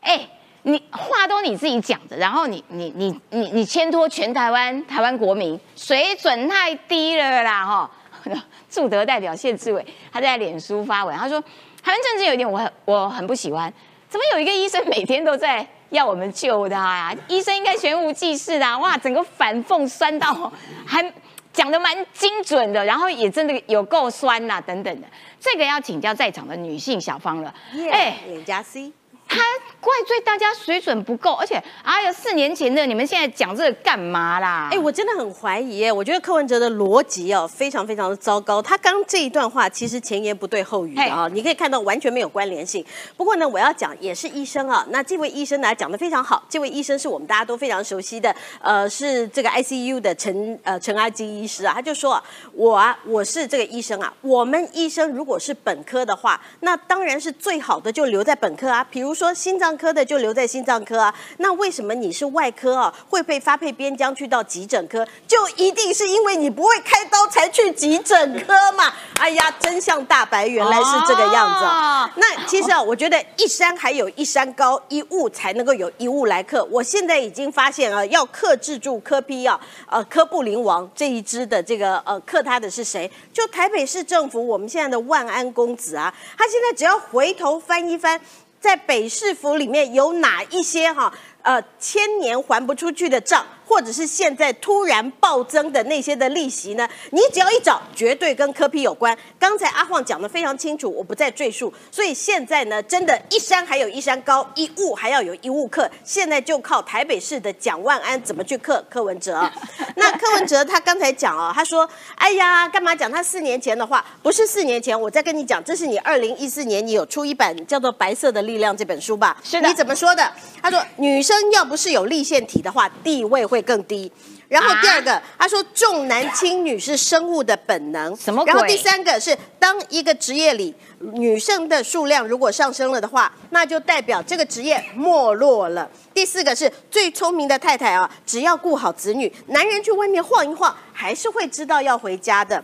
[0.00, 0.26] 哎，
[0.62, 7.90] 你话都你自己讲的，然后你你你你你牵拖全台湾台湾国民，水准太低了啦哈。
[8.70, 11.38] 驻德代表谢志伟他在脸书发文，他说
[11.82, 13.70] 台湾政治有一点我很我很不喜欢，
[14.08, 20.52] 怎么有一个医生每天都在要我们救他呀、医生应该悬无济事的、啊，哇，整个反缝酸到
[20.84, 21.12] 还
[21.52, 25.06] 讲的蛮精准的，然后也真的有够酸呐、等等的。
[25.38, 27.54] 这个要请教在场的女性小芳了，
[27.92, 28.92] 哎、脸颊 C，
[29.34, 29.40] 他
[29.80, 34.68] 怪罪大家水准不够，而且哎呀，四年前的你们现在讲这个干嘛啦？
[34.72, 38.62] 哎，我真的很怀疑耶，我觉得柯文哲的逻辑哦非常非常的糟糕。
[38.62, 42.84] 他刚这一段话其实前言不对后语的啊，你可以看到完全没有关联性。
[43.16, 68.92] 不过呢，我要讲也是医生啊，那这位医生呢讲的非常好，这位医生是我们大家都非常熟悉的，呃，是这个 ICU 的陈呃陈阿金医师啊，他就说啊，我啊我是这个医生啊，我们医生如果是本科的话，那当然是最好的就留在本科啊，比如说心脏科的就留在心脏科啊，那为什么你是外科啊会被发配边疆去到急诊科，就一定是因为你不会开刀才去急诊科嘛？
[69.20, 72.04] 哎呀，真相大白，原来是这个样子啊。
[72.04, 76.64] 哦那其实啊，我觉得一山还有一山高，一物才能够有一物来克。
[76.70, 79.58] 我现在已经发现啊，要克制住科批啊，
[79.88, 83.10] 呃，科布林王这一支的这个呃克他的是谁？
[83.32, 88.20] 就台北市政府，我们现在的万安公子啊，他现在只要回头翻一翻。
[88.64, 96.88] 在北市府里面有哪一些哈呃千年还不出去的账，或者是现在突然暴增的那些的利息呢？
[97.10, 99.16] 你只要一找，绝对跟科批有关。
[99.38, 101.72] 刚才阿晃讲的非常清楚，我不再赘述。
[101.90, 105.90] 所以现在呢，真的，一山还有一山高，一物还要有一物克。
[106.04, 109.52] 现在就靠台北市的蒋万安怎么去克柯文哲啊？
[109.96, 114.04] 那柯文哲他刚才讲啊，他说：“哎呀，干嘛讲他四年前的话？
[114.22, 119.36] 不是四年前，我再跟你讲，这是你二零一四年你有出一本叫做《白色的力量》这本书吧？
[119.42, 120.32] 是的你怎么说的？
[120.62, 124.10] 他说女生要不是有立腺体的话，地位会更低。
[124.48, 128.14] 然后第二个，他说重男轻女是生物的本能。
[128.16, 135.88] 什么鬼然后第三个是，当一个职业里女生的数量如果上升了的话，那就代表这个职业没落了。
[136.12, 142.62] 第四个是最聪明的太太啊，只要顾好子女，男人去外面晃一晃，还是会知道要回家的。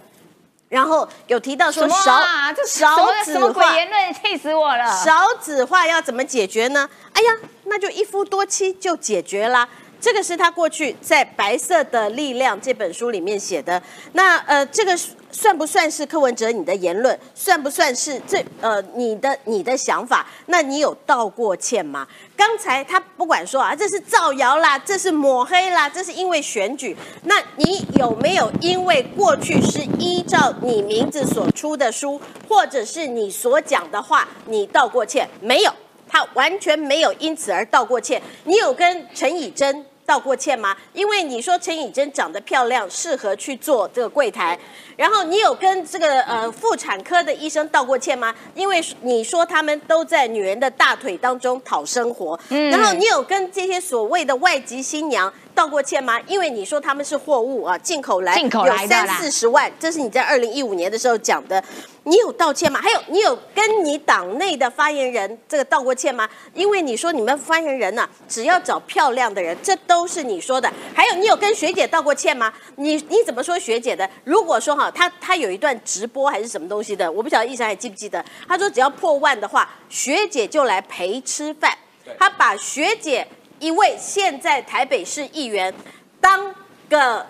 [0.68, 2.52] 然后有提到说什么少啊？
[2.52, 4.14] 这什少么子什么鬼化，言论？
[4.14, 4.84] 气死我了！
[5.04, 6.88] 少子化要怎么解决呢？
[7.12, 9.68] 哎呀，那就一夫多妻就解决啦。
[10.00, 13.80] 这个是他过去在《白色的力量》这本书里面写的。
[14.12, 14.98] 那呃，这个
[15.30, 17.16] 算不算是柯文哲你的言论？
[17.34, 20.26] 算不算是这呃你的你的想法？
[20.46, 22.06] 那你有道过歉吗？
[22.34, 26.96] 刚才他不管说啊，这是造谣啦，这是抹黑啦，这是因为选举。
[27.24, 35.28] 那你有没有因为过去是依照你名字所出的书，或者是你所讲的话，你道过歉？
[35.42, 35.72] 没有。
[36.12, 38.20] 他完全没有因此而道过歉。
[38.42, 40.76] 你有跟陈以贞道过歉吗？
[40.92, 44.58] 因为你说陈以真长得漂亮，适合去做这个柜台。
[44.96, 48.34] 然后你有跟这个呃妇产科的医生道过歉吗？
[48.56, 52.38] 因为你说他们都在女人的大腿当中讨生活。
[52.48, 56.20] 嗯然后你有跟这些所谓的外籍新娘道过歉吗？
[56.26, 61.62] 因为你说他们是货物啊，进口来，进口有三四十万，这是你在二零一五年的时候讲的。
[62.04, 62.80] 你有道歉吗？
[62.82, 66.26] 还有，你有跟你党内的发言人这个道过歉吗？
[66.54, 70.72] 因为你说你们发言人呢、只要找漂亮的人，这都是你说的。
[70.94, 72.50] 还有，你有跟学姐道过歉吗？
[72.76, 74.08] 你你怎么说学姐的？
[74.24, 78.24] 如果说哈，他他有一段直播还是什么东西的，我不晓得医生还记不记得？
[78.48, 81.76] 他说只要破万的话，学姐就来陪吃饭。
[82.18, 83.28] 他把学姐
[83.60, 85.72] 一位现在台北市议员
[86.20, 86.52] 当
[86.88, 87.24] 个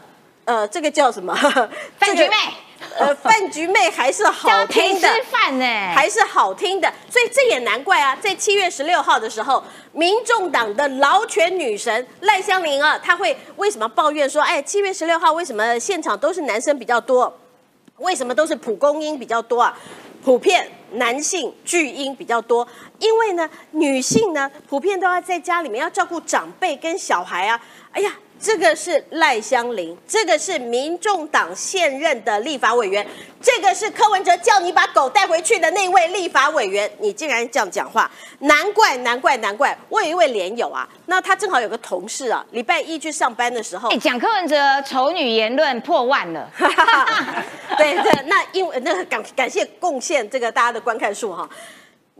[0.44, 1.34] 呃，这个叫什么？
[1.98, 2.34] 饭局妹，
[2.98, 5.64] 呃，饭局妹还是好听的，吃饭呢
[5.94, 9.62] 还是好听的， 所以这也难怪啊，在七月十六号的时候，
[9.92, 17.38] 民众党的劳权女神赖香林啊，她会为什么抱怨说，哎，七月十六号为什么现场都是男生比较多？
[17.98, 19.78] 为什么都是蒲公英比较多啊？
[20.24, 22.66] 普遍男性巨婴比较多，
[22.98, 27.60] 因为呢，女性呢普遍都要在家里面要照顾长辈跟小孩啊。
[27.92, 33.06] 哎呀，这个是赖香林，这个是民众党现任的立法委员，
[33.38, 39.76] 这个是柯文哲叫你把狗带回去的那位立法委员，你竟然这样讲话，难怪难怪难怪！
[39.90, 46.50] 我有一位连友啊，那他正好有个同事啊，礼拜一去上班的时候，哎，讲柯文哲丑女言论破万了，
[47.76, 51.46] 对对，那因为那个感感谢贡献这个大家的观看数哈。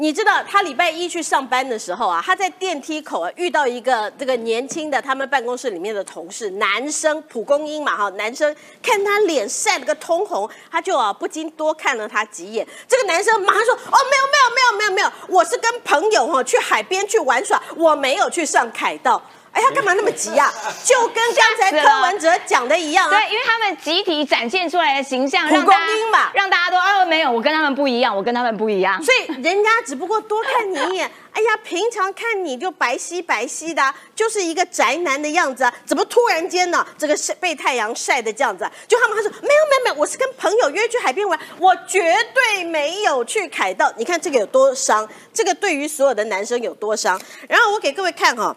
[0.01, 12.67] 你知道他礼拜一去上班的时候啊，他在电梯口啊遇到一个这个年轻的他们办公室里面的同事，男生蒲公英嘛哈，男生看他脸晒了个通红，他就啊不禁多看了他几眼。
[12.89, 20.53] 这个男生马上说：“哦，没有没有没有没有没有，我是跟朋友哈去海边去玩耍，我没有去上凯道。”哎呀，干嘛那么急啊？
[20.85, 23.11] 就跟刚才柯文哲讲的一样啊。
[23.11, 29.03] 对，因为他们集体展现出来的形象，让大家公英嘛让大家都哦没有，我跟他们不一样，我跟他们不一样。
[29.03, 38.73] 所以人家只不过多看你一眼，哎呀，平常看你就白皙白皙的啊、就是一个宅男的样子啊，怎么突然间呢，这个晒被太阳晒的这样子、啊？
[38.87, 43.93] 就他们他说没有没有没有，我是跟朋友约去海边玩，我绝对没有去凯道。
[43.97, 47.21] 你看这个有多伤，这个对于所有的男生有多伤。
[47.49, 48.55] 然后我给各位看哈、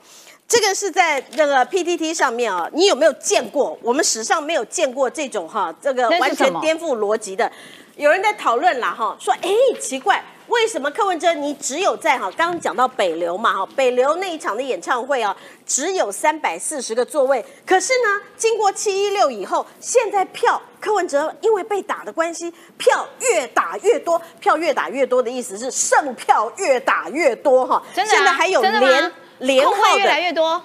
[0.48, 3.78] 这个是在那个 PTT 上面啊，你有没有见过？
[3.82, 7.52] 我们史上没有见过这种哈，这个完全颠覆逻辑的。
[7.96, 30.62] 有人在讨论啦哈，说哎奇怪，为什么柯文哲你只有在哈刚刚讲到北流嘛哈，北流那一场的演唱会啊，只有三百四十个座位，可是呢，经过七一六以后，现在票柯文哲因为被打的关系，票越打越多，票越打越多的意思是剩票越打越多哈，真的啊现在还有连连号越来越多，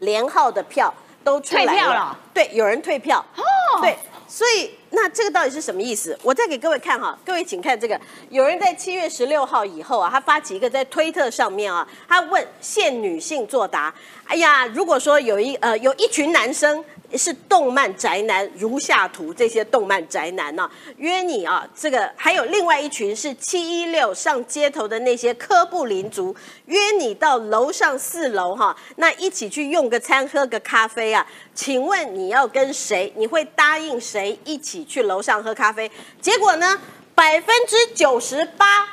[0.00, 2.18] 连号的票都出来退票了？
[2.34, 3.24] 对，有人退票。
[3.36, 3.80] 哦。
[3.80, 6.18] 对，所以那这个到底是什么意思？
[6.22, 7.98] 我再给各位看哈，各位请看这个，
[8.28, 13.94] 有人在七月十六号以后啊，他发起一个在推特上面啊，他问限女性作答。
[14.26, 26.34] 哎呀，如果说有一呃有一群男生是动漫宅男，如下图这些动漫宅男呢、约你啊，这个还有另外一群是七一六上街头的那些科布林族，
[26.66, 31.26] 约你到楼上四楼哈，那一起去用个餐，喝个咖啡啊。
[31.54, 33.12] 请问你要跟谁？
[33.16, 35.90] 你会答应谁一起去楼上喝咖啡？
[36.20, 36.80] 结果呢，
[37.14, 38.88] 百分之九十八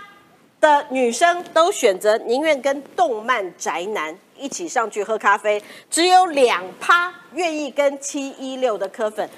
[0.60, 9.30] 的女生都选择宁愿跟动漫宅男一起上去喝咖啡，只有两趴愿意跟七一六的科粉。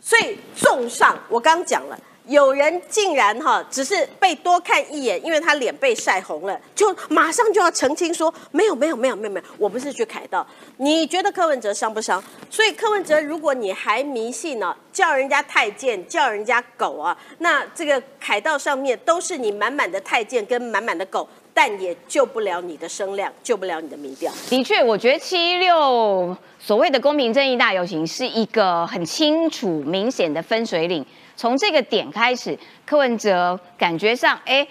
[0.00, 1.98] 所以，综上，我刚讲了。
[2.28, 10.46] 有人竟然哈，只是被多看一眼，因为他脸被晒红了，就马上就要澄清说没有没有没有没有没有，我不是去凯道。
[10.76, 12.22] 你觉得柯文哲伤不伤？
[12.50, 24.30] 所以柯文哲，如果你还迷信呢、叫人家太监，叫人家狗啊，那这个凯道上面都是你满满的太监跟满满的狗，但也救不了你的声量，救不了你的民调。
[24.50, 31.06] 的确，我觉得七六所谓的公平正义大游行是一个很清楚、明显的分水岭。
[31.38, 34.66] 从这个点开始，柯文哲感觉上，哎，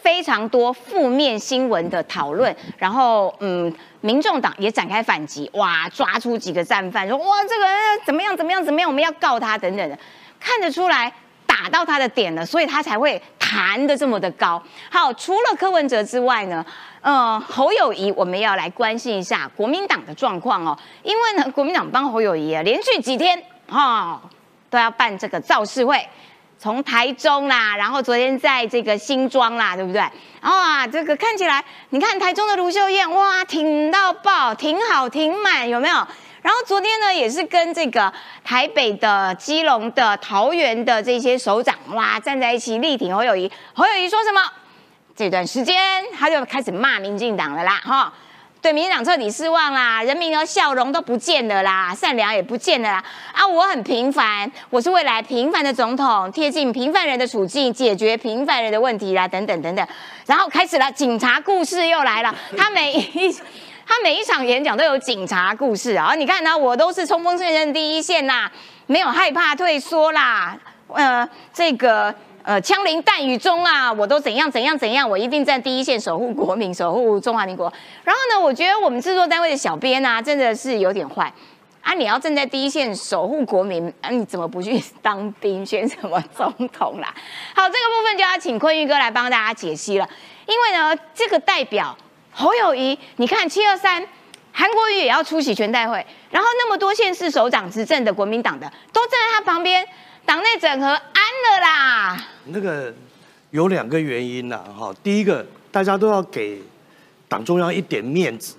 [0.00, 7.76] 非常多负面新闻的讨论，然后，嗯，民众党也展开反击，哇，抓出几个战犯，说哇，这个人
[8.06, 9.98] 怎么样怎么样怎么样，我们要告他等等的，
[10.40, 11.12] 看得出来
[11.46, 14.62] 打到他的点了，所以他才会弹的这么的高。
[14.90, 16.64] 好，除了柯文哲之外呢？
[17.02, 24.22] 呃，侯友谊，我们要来关心一下国民党的状况哦，因为呢，国民党帮侯友谊啊，连续几天哈、
[24.72, 26.08] 都要办这个造势会，
[26.58, 30.00] 从台中啦，然后昨天在这个新庄啦，对不对？
[30.40, 35.94] 然后啊，这个看起来，你看台中的卢秀燕，哇，挺到爆，挺好，挺满，有没有？
[36.40, 38.10] 然后昨天呢，也是跟这个
[38.42, 43.52] 台北的、基隆的、桃园的这些首长哇站在一起力挺侯友谊。
[43.74, 44.40] 侯友谊说什么？
[45.14, 48.10] 这段时间他就开始骂民进党了啦，哈，
[48.62, 53.04] 对民进党彻底失望啦，人民的笑容都不见了啦，善良也不见了啦。
[53.32, 59.84] 啊，我很平凡，我是未来平凡的总统，贴近平凡人的处境，解决平凡人的问题啦，等等等等。
[60.26, 63.36] 然后开始了，警察故事又来了，他每一。
[63.84, 66.14] 他每一场演讲都有警察故事啊！
[66.14, 68.50] 你看呢，我都是冲锋陷阵第一线啦，
[68.86, 77.72] 没有害怕退缩啦，呃，这个呃枪林弹雨中啊，我都怎样怎样怎样，我一定在第一线守护国民，守护中华民国。
[78.04, 81.32] 然后呢，我觉得我们制作单位的小编啊，真的是有点坏
[81.82, 81.94] 啊！
[81.94, 87.14] 你要站在第一线守护国民，啊，你怎么不去当兵，选什么总统啦？
[87.54, 90.08] 好，这个部分就要请坤玉哥来帮大家解析了，
[90.46, 91.96] 因为呢，这个代表。
[92.34, 94.02] 侯友谊，你看七二三，
[94.52, 99.86] 韩国瑜也要出席全代会，然后那么多县市首长执政的国民党的都站在他旁边，
[100.24, 102.16] 党内整合安了啦。
[102.46, 102.92] 那个
[103.50, 106.60] 有两个原因啦，哈，第一个大家都要给
[107.28, 108.54] 党中央一点面子，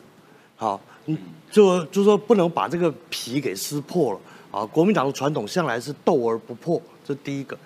[0.55, 1.17] 好，嗯，
[1.51, 4.19] 就就说不能把这个皮给撕破了
[4.51, 4.65] 啊。
[4.65, 7.57] 国民党的传统向来是斗而不破，这第一个。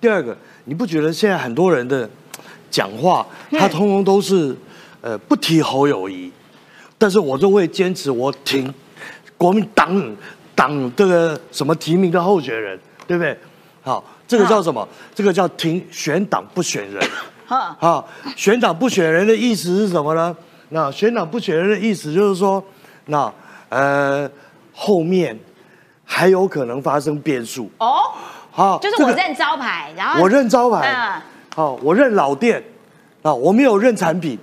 [0.00, 2.08] 第二个，你不觉得现在很多人的
[2.70, 4.56] 讲话，他通通都是。
[5.06, 6.32] 呃，不提侯友谊，
[6.96, 8.72] 但是我就会坚持我挺
[9.36, 10.16] 国民党
[10.54, 13.38] 党这个什么提名的候选人，对不对？
[13.82, 14.86] 好，这个叫什么？
[15.14, 17.02] 这个叫停选党不选人。
[17.46, 20.34] 好，选党不选人的意思是什么呢？
[20.70, 22.62] 那选党不选人的意思就是说，
[23.06, 23.32] 那
[23.68, 24.28] 呃
[24.72, 25.38] 后面
[26.04, 27.70] 还有可能发生变数。
[27.78, 28.12] 哦，
[28.50, 31.22] 好，就是我认招牌，然后我认招牌，
[31.54, 32.62] 好，我认老店，
[33.22, 34.38] 啊，我没有认产品。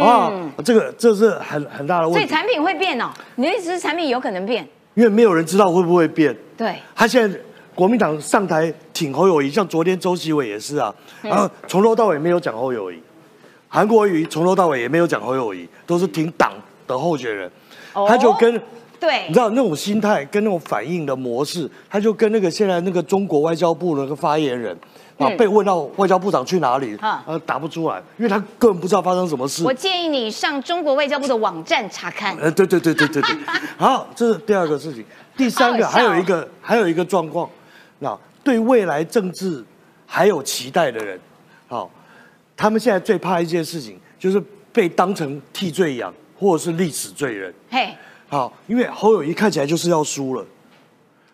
[0.00, 0.32] 啊，
[0.64, 2.18] 这个这是很很大的问题。
[2.18, 4.66] 所以产品会变哦，你的意思是产品有可能变？
[4.94, 6.34] 因为没有人知道会不会变。
[6.56, 6.76] 对。
[6.94, 7.38] 他现在
[7.74, 12.98] 国民党上台挺侯友谊，像昨天周习伟也是啊，然后从头到尾没有讲侯友谊，
[13.68, 16.52] 韩国瑜从头到尾也没有讲侯友谊，都是挺党
[16.86, 17.50] 的候选人。
[17.92, 18.06] 哦。
[18.08, 18.60] 他就跟
[19.00, 24.76] 对，你知道那种心态跟那种反应的模式，他就跟那个现在那个中国外交部那个发言人。
[25.16, 25.30] 啊！
[25.38, 29.62] 被问到外交部长去哪里，呃，答不出来，因为他根本不知道发生什么事。
[29.62, 32.36] 我建议你上中国外交部的网站查看。
[32.36, 33.36] 呃，对对对对对对。
[33.78, 35.04] 好，这是第二个事情。
[35.36, 37.48] 第三个还有一个还有一个状况，
[37.98, 39.64] 那对未来政治
[40.06, 41.18] 还有期待的人，
[41.66, 41.90] 好，
[42.56, 47.52] 他们现在最怕一件事情，就是被当成替罪羊或者是历史罪人。
[47.70, 47.94] 嘿，
[48.28, 50.44] 好，因为侯友谊看起来就是要输了。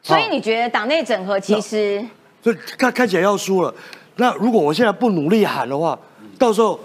[0.03, 2.05] 所以你觉得党内整合其实？
[2.43, 3.75] 所以看看起来要输了，
[4.17, 5.99] 那如果我现在不努力喊的话，
[6.39, 6.79] 到时候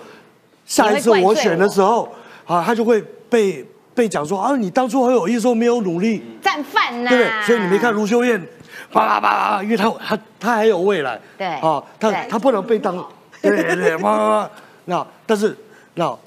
[0.66, 2.10] 下一次我选的时候，
[2.46, 7.46] 啊，他就会被被讲说啊，你当初很有意的时候没有努力，战犯呐，对不对？
[7.46, 8.46] 所以你没看卢秀燕
[8.96, 12.96] 叭叭叭叭，因为他他他还有未来，对啊，他他不能被当，
[13.42, 14.52] 对对对，叭叭叭，
[14.86, 15.56] 那但是
[15.96, 16.18] 那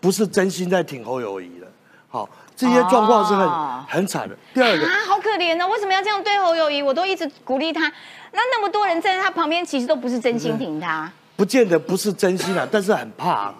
[0.00, 1.66] 不是真心在挺侯友谊的，
[2.08, 4.34] 好，这些状况是很、哦很惨的。
[4.54, 5.68] 第二个，啊，好可怜哦！
[5.68, 6.80] 为什么要这样对侯友谊？
[6.80, 7.82] 我都一直鼓励他，
[8.30, 11.12] 那那么多人站在他旁边，其实都不是真心挺他。
[11.36, 13.54] 不见得不是真心啊，但是很怕、啊。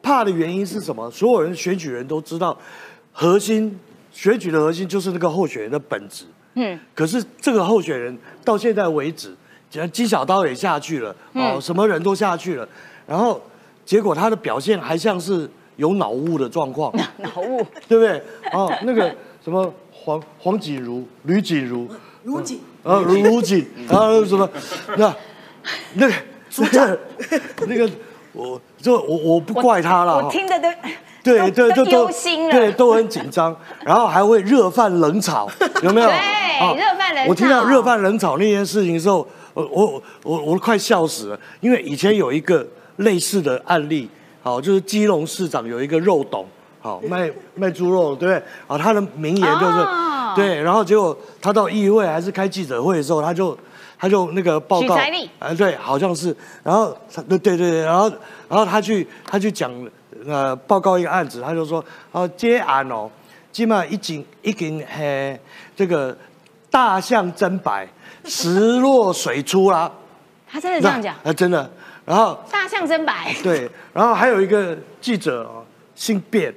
[0.00, 1.10] 怕的原因是什么？
[1.10, 2.56] 所有人选举人都知道，
[3.10, 3.80] 核心
[4.12, 6.24] 选举的核心就是那个候选人的本质。
[6.54, 9.34] 嗯，可是这个候选人到现在为止，
[9.92, 12.68] 金小刀也下去了，哦，嗯什么人都下去了，
[13.06, 13.40] 然后
[13.84, 18.22] 结果他的表现还像是有脑雾的状况， 脑雾， 对不对？
[18.52, 21.88] 哦，那个什么黄黄景如、吕景如、
[22.22, 24.48] 如景啊，卢卢锦，然后什么，
[24.96, 25.14] 那
[25.94, 26.14] 那个
[26.58, 27.00] 那个
[27.66, 27.90] 那个，
[28.32, 30.68] 我就我我不怪他了，我听的都
[31.24, 32.10] 对对都都
[32.52, 35.48] 对，都很紧张，然后还会热饭冷炒，
[35.82, 36.06] 有没有？
[36.06, 42.64] 对啊热饭冷炒我听到热饭冷炒那件事情的时候，我我我我快笑死了，因为以前有一个
[42.96, 44.08] 类似的案例，
[44.42, 46.46] 好，就是基隆市长有一个肉董，
[46.80, 48.42] 好卖卖猪肉，对不对？
[48.66, 53.56] 啊，他的名言就是、哦对，然后结果他到议会还是开记者会的时候，他就
[53.98, 58.10] 他就那个报告许啊，对，好像是，然后他对对对，然后
[58.48, 59.70] 然后他去他去讲
[60.26, 63.10] 呃报告一个案子，他就说哦，这个案哦，
[63.52, 65.38] 起码已经已经嘿
[65.76, 66.16] 这个
[66.70, 67.88] 大象真白，
[68.24, 69.90] 石落水出啦，
[70.48, 71.70] 他真的这样讲，啊，真的，
[72.04, 75.64] 然后大象真白，对，然后还有一个记者哦，
[75.94, 76.52] 姓卞，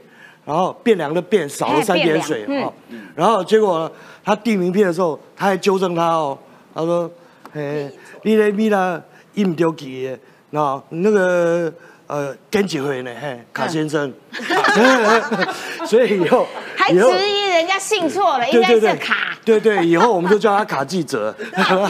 [0.45, 2.74] 然后汴梁的卞少了哎三点水哦，
[3.15, 3.91] 然后结果呢
[4.24, 6.38] 他递名片的时候，他还纠正他哦，
[6.74, 7.09] 他说，
[7.53, 7.91] 哎，
[8.24, 9.01] 你那米啦，
[9.36, 11.72] 印唔丢记的，那那个
[12.07, 13.11] 呃，跟几回呢？
[13.21, 14.11] 嘿，卡先生，
[15.85, 16.97] 所以以后还质
[17.27, 21.85] 疑人家姓错了，应该是卡，对对，以后我们就叫他卡记者， 好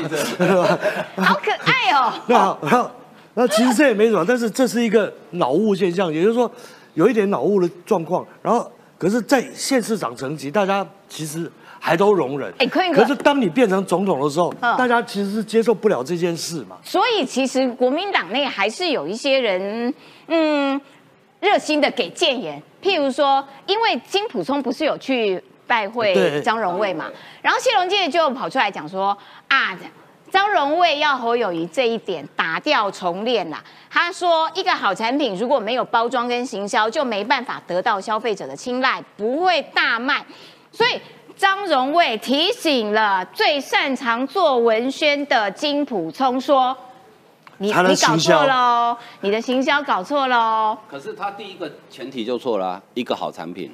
[1.36, 2.14] 可爱哦。
[2.28, 2.92] 那好，然后，
[3.36, 6.52] 然后其实这也没什么，但是这是一个脑雾现象，也就是说
[6.96, 8.26] 有一点脑雾的状况。
[8.42, 11.50] 然后，可是，在县市长层级，大家其实
[11.80, 12.54] 还都容忍。
[12.60, 16.78] 哎可以可是当你变成总统的时候，嗯大家其实是接受不了这件事嘛。
[16.84, 19.94] 所以其实国民党内还是有一些人，
[20.28, 20.80] 嗯，
[21.40, 27.06] 热心的给谏言，譬如说，因为金普聪不是有去拜会对张荣卫嘛，
[27.42, 29.18] 然后谢龙介就跑出来讲说
[29.48, 29.78] 啊。
[30.30, 33.64] 张荣卫要侯友谊这一点打掉重练啦。
[33.90, 40.22] 他说，一个好产品如果没有包装跟行销，就没办法得到消费者的青睐，不会大卖。
[40.70, 41.00] 所以
[41.38, 46.76] 张荣卫提醒了最擅长做文宣的金普聪说
[47.60, 50.76] ：“你你搞错喽，你的行销搞错喽。
[50.90, 53.72] 可是他第一个前提就错了啊、一个好产品，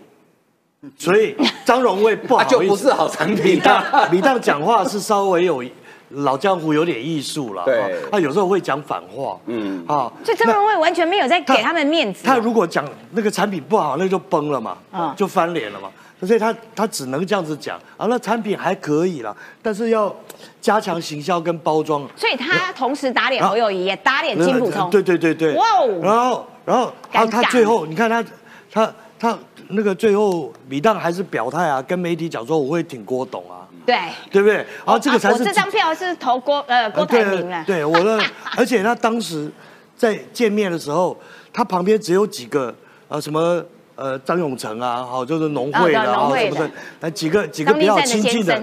[0.98, 5.64] 所以张荣卫不好意思， 啊就不是好产品李当李当讲话是稍微有
[6.10, 7.82] 老江湖有点艺术了，对。
[7.82, 12.26] 哈他有时候会讲反话，嗯，啊，所以张荣卫完全没有在给他们面子。
[12.26, 15.90] 他如果讲那个产品不好，那就崩了嘛，嗯就翻脸了嘛。
[16.26, 20.14] 所以他他只能这样子讲啊，那产品还可以啦，但是要
[20.62, 22.08] 加强行销跟包装。
[22.16, 24.90] 所以他同时打脸侯友谊，也打脸金普通。
[24.90, 25.54] 对对对对。
[25.54, 28.24] 哇哦然后然后然后他最后你看他
[28.72, 29.38] 他他
[29.70, 33.98] 那个最后米当还是表态啊，跟媒体讲说我会挺郭董啊，对，
[34.32, 34.56] 对不对？
[34.58, 37.64] 然后这个才是啊我这张票是投郭呃郭台铭啊。
[37.66, 38.22] 对，对我的，
[38.58, 39.52] 而且他当时
[39.98, 41.18] 在见面的时候，
[41.52, 42.74] 他旁边只有几个
[43.08, 43.64] 呃什么
[43.96, 46.72] 呃张永成啊，好就是农会的啊什么的，
[47.02, 48.56] 呃几个几个比较亲近的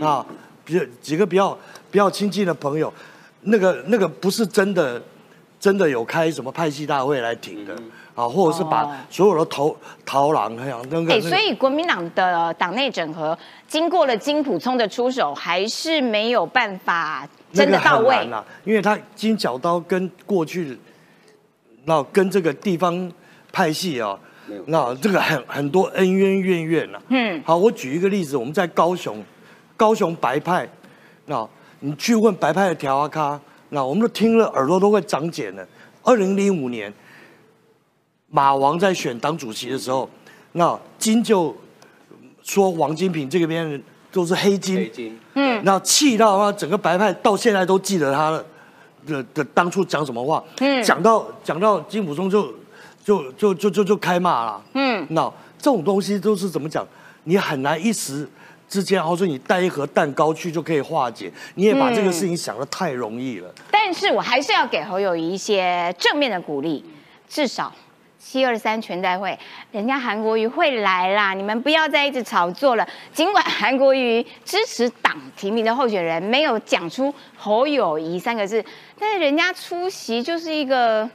[0.00, 0.24] 啊，
[0.64, 1.56] 比较几个比较
[1.90, 2.92] 比较亲近的朋友，
[3.42, 5.02] 那个那个不是真的
[5.58, 7.74] 真的有开什么派系大会来挺的。
[8.18, 18.28] 啊，或者是哦把所有的投投狼那样那个，所以国民党的党内整合，经过了金普聪的出手，还是没有办法真的到位。
[18.64, 20.76] 因为他金角刀跟过去，
[21.84, 23.08] 那跟这个地方
[23.52, 24.18] 派系啊，
[24.66, 27.00] 那这个很很多恩怨怨怨呐。
[27.08, 29.22] 嗯，好，我举一个例子，我们在高雄，
[29.76, 30.68] 高雄白派，
[31.26, 31.46] 那
[31.80, 33.40] 你去问白派的条阿咖，
[33.70, 35.66] 那我们都听了耳朵都会长茧了。
[36.02, 36.92] 二零零五年，
[38.30, 40.08] 马王在选党主席的时候，
[40.52, 41.54] 那金就
[42.42, 48.46] 说王金平这个边人都是黑金，黑金，嗯，那气到啊，整个白派到现在都记得他的
[49.06, 50.82] 的的当初讲什么话，嗯。
[50.82, 52.52] 讲到讲到金普松就
[53.08, 55.22] 就就就就就开骂了，嗯，那
[55.56, 56.86] 这种东西都是怎么讲？
[57.24, 58.28] 你很难一时
[58.68, 63.50] 之间，然后说你带一盒蛋糕去就可以化解，你也把这个事情想得太容易了。
[63.70, 66.84] 但是我还是要给侯友谊一些正面的鼓励，
[67.26, 67.72] 至少
[68.18, 69.38] 七二三全代会，
[69.72, 72.86] 人家韩国瑜会来啦，你们不要再一直炒作了。
[73.14, 78.62] 尽管韩国瑜支持党提名的候选人，没有讲出侯友谊三个字，
[78.98, 81.08] 但是人家出席就是一个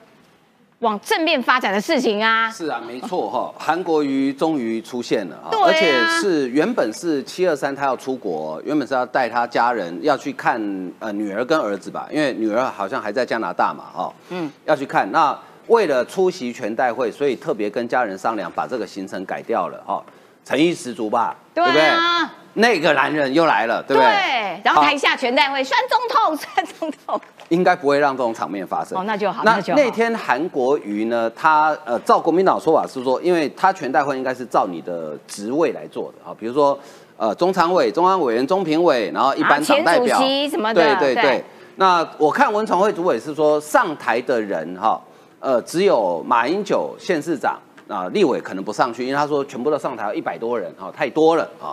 [0.83, 2.51] 往正面发展的事情啊。
[2.51, 10.61] 是啊，没错哈，韩国瑜终于出现了啊，啊而且是原本是七二三他要出国，原本是要带他家人要去看
[10.99, 15.09] 呃女儿跟儿子吧，因为女儿好像还在加拿大嘛哈，嗯嗯，要去看。
[15.11, 15.35] 那
[15.67, 20.03] 为了出席全代会，所以特别跟家人商量，把这个行程改掉了哈，
[20.43, 21.81] 诚意十足吧，对不对？
[21.81, 24.11] 啊，那个男人又来了，对不对？
[24.11, 27.21] 对，然后好台下全代会，酸总统， 酸总统。
[27.53, 28.97] 应该不会让这种场面发生。
[28.97, 36.77] 哦那就好那那天韩国瑜呢，他呃，照国民党说法是说，因为他全代会应该是照你的职位来做的啊，比如说
[37.15, 41.43] 呃，中常委、中央委员、中评委，然后一般党代表，席什么的对对对对。
[41.75, 44.99] 那我看文传会主委是说，上台的人哈，
[45.39, 51.69] 呃，只有马英九县市长啊、立委可能不上去，因为他说全部都上台一百多人啊、太多了啊。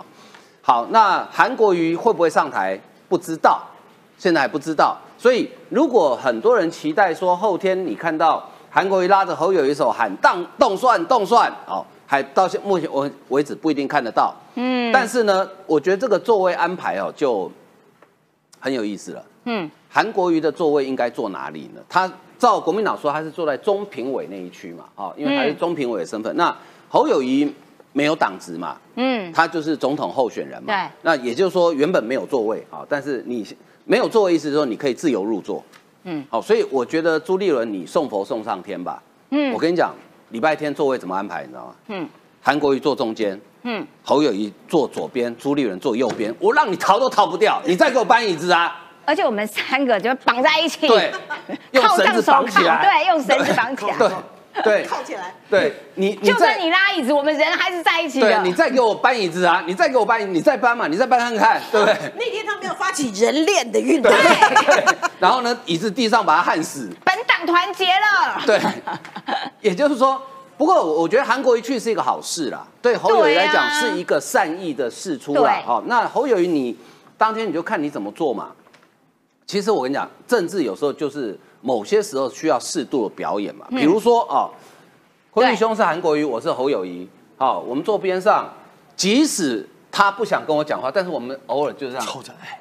[0.61, 2.79] 好，那韩国瑜会不会上台？
[3.09, 3.61] 不知道，
[4.17, 4.95] 现在还不知道。
[5.21, 14.33] 所以，如果很多人期待说后天你看到韩国瑜拉着侯友谊手喊“当动算动算”，哦，还到现目前为为止不一定看得到。
[14.55, 17.51] 嗯但是呢，我觉得这个座位安排哦就
[18.59, 19.23] 很有意思了。
[19.45, 21.81] 嗯，韩国瑜的座位应该坐哪里呢？
[21.87, 26.35] 他照国民党说，他是坐在中评委那一区嘛，哦，因为他是嗯中评委的身份。
[26.35, 26.51] 那
[26.89, 27.53] 侯友谊
[27.93, 30.73] 没有党职嘛，嗯，他就是总统候选人嘛。
[30.73, 33.45] 对那也就是说，原本没有座位啊，但是你
[33.85, 35.63] 没有座位，意思是说你可以自由入座。
[36.03, 39.01] 嗯，好，所以我觉得朱立伦你送佛送上天吧。
[39.29, 39.53] 嗯。
[39.53, 39.93] 我跟你讲，
[40.29, 41.75] 礼拜天座位怎么安排，你知道吗？
[41.87, 42.09] 嗯。
[42.41, 48.83] 韩国瑜坐中间，嗯，侯友谊坐左边，朱立伦坐右边，我让你逃都逃不掉，你再给我搬椅子啊！
[49.05, 51.11] 而且我们三个就绑在一起，对，
[51.71, 54.09] 用绳子绑起来，对，用绳子绑起来，对
[54.63, 55.33] 对靠起来。
[55.49, 58.27] 对，你你就算你拉椅子，我们人还是在一起的。
[58.27, 61.95] 对你再给我搬椅子啊，你再给我搬，你再搬嘛，你再搬看看， 对不对？
[62.17, 64.11] 那天他没有发起人链的运动，
[65.19, 68.41] 然后呢，椅子地上把他焊死，本党团结了。
[68.45, 68.59] 对，
[69.61, 70.21] 也就是说，
[70.57, 75.41] 不过我我觉得韩国一去是一个好事啦，对侯友谊来讲是一个善意的事出啦。
[75.41, 76.77] 对哦，那侯友谊你
[77.17, 78.49] 当天你就看你怎么做嘛。
[79.47, 83.77] 其实我跟你讲，政治有时候就是某些时候需要适度的表演嘛，嗯。
[83.77, 84.49] 比如说啊，
[85.31, 85.53] 坤对。
[85.53, 87.07] 玉兄是韩国瑜，我是侯友谊，
[87.37, 88.53] 好，我们坐边上，
[88.95, 92.05] 即使他不想跟我讲话，但是我们偶尔就这样。
[92.05, 92.59] 凑着，哎，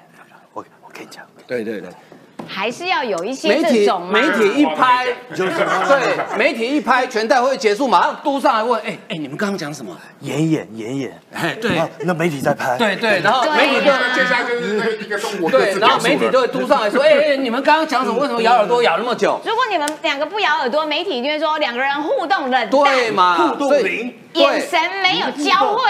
[0.52, 1.90] 我我跟你讲，对对对。
[2.52, 5.52] 还是要有一些这种媒体一拍， 就是。
[5.86, 9.96] 对媒体一拍，全代会结束，马上 嘟上来问，哎哎，你们刚刚讲什么？
[10.20, 11.76] 演演演演，哎，对。
[11.78, 18.20] 啊那媒体在拍，对对，然后媒体就接下来就是那个一个中国对，然后媒体就会嘟上来说，哎哎，你们刚刚讲什么？
[18.20, 19.40] 为什么咬耳朵咬那么久？
[19.44, 23.36] 如果你们两个不咬耳朵，媒体就会说两个人互动冷淡，对嘛？
[23.36, 24.14] 互动零。
[24.34, 25.82] 眼神没有交汇。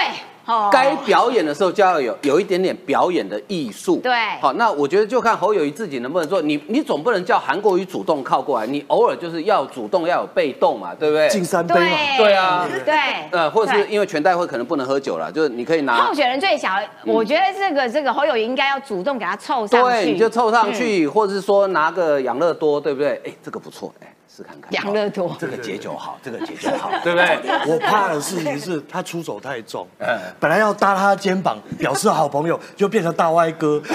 [0.50, 0.68] 哦。
[0.72, 3.96] 该表演的时候就要有有一点点表演的艺术。
[3.98, 4.12] 对。
[4.40, 6.42] 好，那我觉得就看侯友谊自己能不能做。
[6.42, 11.28] 你你总不能叫韩国瑜主动靠过来，你偶尔就是要主动，要有被动嘛，对不对？
[11.28, 11.86] 进三杯嘛，
[12.16, 12.26] 对。
[12.26, 12.68] 对啊。
[12.84, 12.94] 对，
[13.30, 16.70] 呃，或者是因为全代会可能不能喝酒了，就是你可以拿候选人最小，
[17.04, 20.74] 我觉得这个这个侯友谊应该要主动给他凑上去，对，你就凑上嗯。
[20.74, 23.20] 去，或者是说拿个养乐多，对不对？
[23.24, 24.72] 哎，这个不错，哎，试看看。
[24.72, 25.36] 养乐多。
[25.38, 27.38] 这个解酒好，这个解酒好， 对不对？
[27.66, 33.80] 我怕的事情是他出手太重嗯，本来要搭他肩膀表示好朋友， 就变成大歪哥。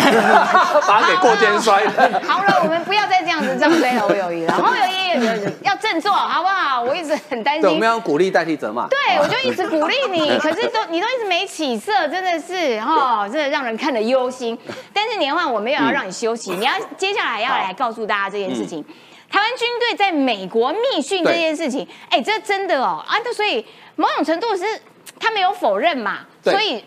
[0.87, 2.21] 把他给过肩摔了。
[2.27, 6.81] 好了，我们不要再这样子这样追侯友谊了，侯友谊要振作，好不好？
[6.83, 7.87] 我一直很担心，我心们。
[7.87, 8.87] 要用鼓励代替责骂。
[8.87, 14.57] 对，我就一直鼓励你，可是都你都一直没起色，真的是哦，真的让人看得忧心。
[14.93, 18.83] 但是年换我没有要让你休息，你要接下来要来告诉大家这件事情。
[19.35, 23.65] 台湾军队在美国密训这件事情，哎，这真的哦啊，那所以
[23.97, 24.63] 某种程度是
[25.19, 26.81] 他没有否认嘛，所以。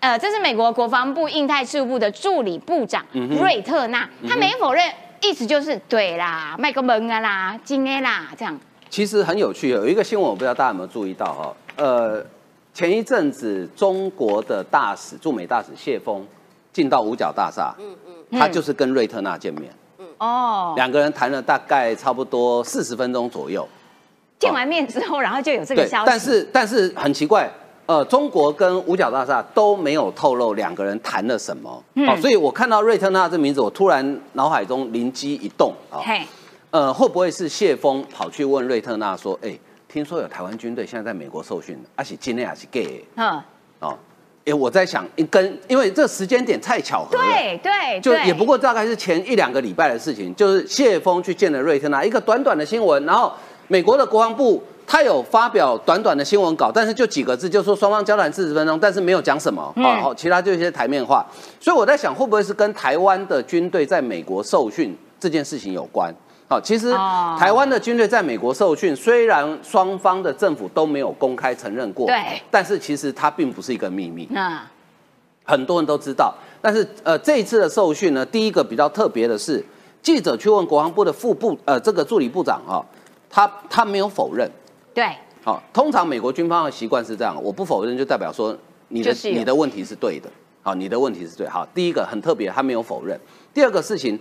[0.00, 4.82] 呃，这是美国国防部印太事务部的助理部长嗯瑞特纳，他没否认，
[5.20, 8.58] 意思就是对啦，麦克蒙啊啦，今天啦，这样。
[8.88, 12.24] 其实很有趣，有一个新闻我不知道大家有没有注意到哈，呃，
[12.72, 16.26] 前一阵子中国的大使驻美大使谢峰
[16.72, 17.94] 进到五角大厦，嗯。
[18.30, 19.70] 嗯，他就是跟瑞特纳见面，
[20.20, 23.66] 哦，两个人谈了大概差不多四十分钟左右。
[24.38, 26.04] 见完面之后，然后就有这个消息。
[26.06, 27.50] 但是但是很奇怪，
[27.86, 31.82] 呃，中国跟五角大厦都没有透露两个人谈了什么。
[31.94, 36.22] 嗯好、所以我看到瑞特纳这名字，我突然脑海中灵机一动啊，嘿，
[36.70, 39.58] 呃，会不会是谢峰跑去问瑞特纳说，哎、
[39.88, 43.04] 听说有台湾军队现在在美国受训，而且今天还是 gay。
[44.46, 53.32] 哎，我在想，跟因为这时间点太巧合了，对对，就也不过大概是前一两个礼拜的事情，就是谢峰去见了瑞特纳，一个短短的新闻，然后
[53.68, 61.24] 美国的国防部他有发表短短的新闻稿，但是就几个字，就说双方交谈四十分钟，但是没有讲什么，好、其他就一些台面话。
[61.60, 66.12] 所以我在想，会不会是跟台湾的军队在美国受训这件事情有关？
[66.50, 74.26] 好，其实哦台湾的军队在美国受训，虽然双方的政府都没有公开承认过，对但是其实它并不是一个秘密。
[74.32, 74.60] 那
[75.44, 76.34] 很多人都知道。
[76.60, 79.64] 但是呃，这一次的受训呢，第一个比较特别的是，
[80.02, 82.84] 记者去问国防部的副部呃这个助理部长哈、
[83.30, 84.50] 他他没有否认。
[84.92, 85.06] 对，
[85.44, 90.28] 好、通常美国军方的习惯是这样，我不否认就代表说你的就是你的问题是对的。
[90.62, 91.46] 好，你的问题是对。
[91.46, 93.16] 好，第一个很特别，他没有否认。
[93.54, 94.18] 第二个事情。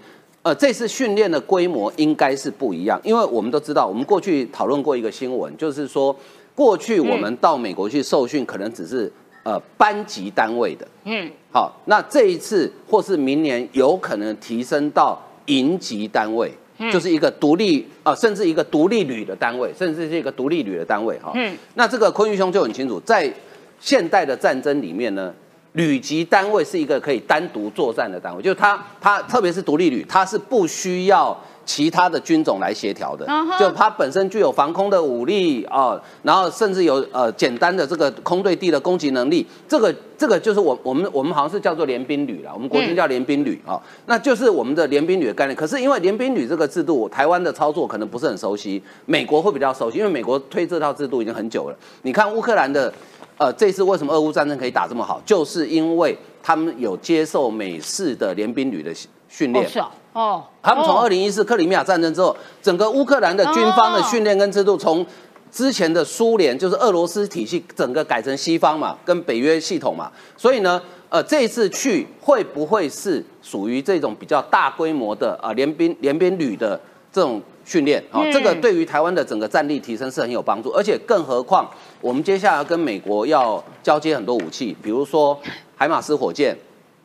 [0.50, 6.16] 呃，这次训练的规模应该是不一样，因为我们都知道，我们过去讨论过一个新闻，就是说，
[6.56, 9.12] 过去我们到美国去受训，可能只是
[9.44, 16.92] 呃班级单位的，嗯，好，那这一次或是明年有可能提升到营级单位，嗯。
[16.92, 21.32] 就是一个独立啊、呃甚至一个独立旅的单位，甚至是一个独立旅的单位哈。
[21.36, 21.56] 嗯。
[21.76, 23.32] 那这个坤玉兄就很清楚，在
[23.80, 25.32] 现代的战争里面呢，
[25.74, 31.38] 旅级单位是一个可以单独作战的单位，就是它它特别是独立旅，它是不需要。
[31.66, 33.28] 其他的军种来协调的
[33.60, 45.56] 就它本身具有防空的武力啊、然后甚至有呃简单的这个空对地的攻击能力，这个这个就是我我们我们好像是叫做联兵旅了，我们国军叫联兵旅啊、那就是我们的联兵旅的概念。
[45.56, 51.78] 可是因为联兵旅这个制度，台湾的操作可能不是很熟悉，美国会比较熟悉，因为美国推这套制度已经很久了。
[52.02, 52.92] 你看乌克兰的。
[53.40, 58.94] 呃，这次为什么俄乌战争可以打这么好，就是因为他们有接受美式的联兵旅的
[59.30, 59.66] 训练。
[59.66, 65.06] 哦是哦，哦，他们从哦二零一四克里米亚战争之后，整个乌克兰的军方的训练跟制度，从
[65.50, 70.12] 之前的苏联就是俄罗斯体系，整个改成西方嘛，跟北约系统嘛。
[70.36, 76.78] 所以呢，呃，这一次去会不会是属于这种比较大规模的呃联兵联兵旅的
[77.12, 78.04] 这种训练？
[78.12, 81.70] 啊、嗯这个对于台湾的整个战力提升是很有帮助，而且更何况
[82.02, 85.40] 我们接下来跟美国要交接很多武器，比如说
[85.76, 86.58] 海马斯火箭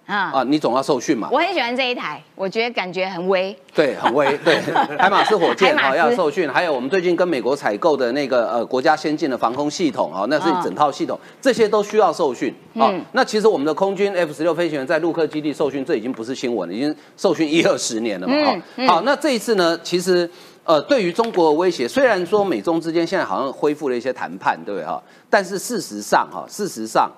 [0.06, 1.28] 啊，啊，你总要受训嘛。
[1.32, 3.56] 我很喜欢这一台，我觉得感觉很威。
[3.74, 4.36] 对，很威。
[4.44, 4.60] 对，
[4.98, 13.02] 海马斯火箭啊要受训，还有我们最近跟美国采购的那个呃国家先进的防空系统啊，那是嗯整套系统，这些都需要受训啊嗯。
[13.12, 18.34] 那其实我们的空军 F 十六飞行员在陆客基地受训，这已经不是新闻了，已经受训一二十年了嘛。
[18.36, 20.28] 嗯好嗯好，那这一次呢，其实。
[20.64, 25.02] 呃，对于中国的威胁，虽然说美中之间现在好像恢复了一些谈判，对不对哈？
[25.28, 27.10] 但是事实上哈，事实上，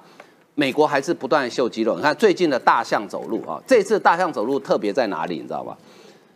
[0.57, 1.95] 美国还是不断秀肌肉。
[1.97, 5.77] 你看最近的大象走路啊，这次大象走路特别在哪里，你知道吧？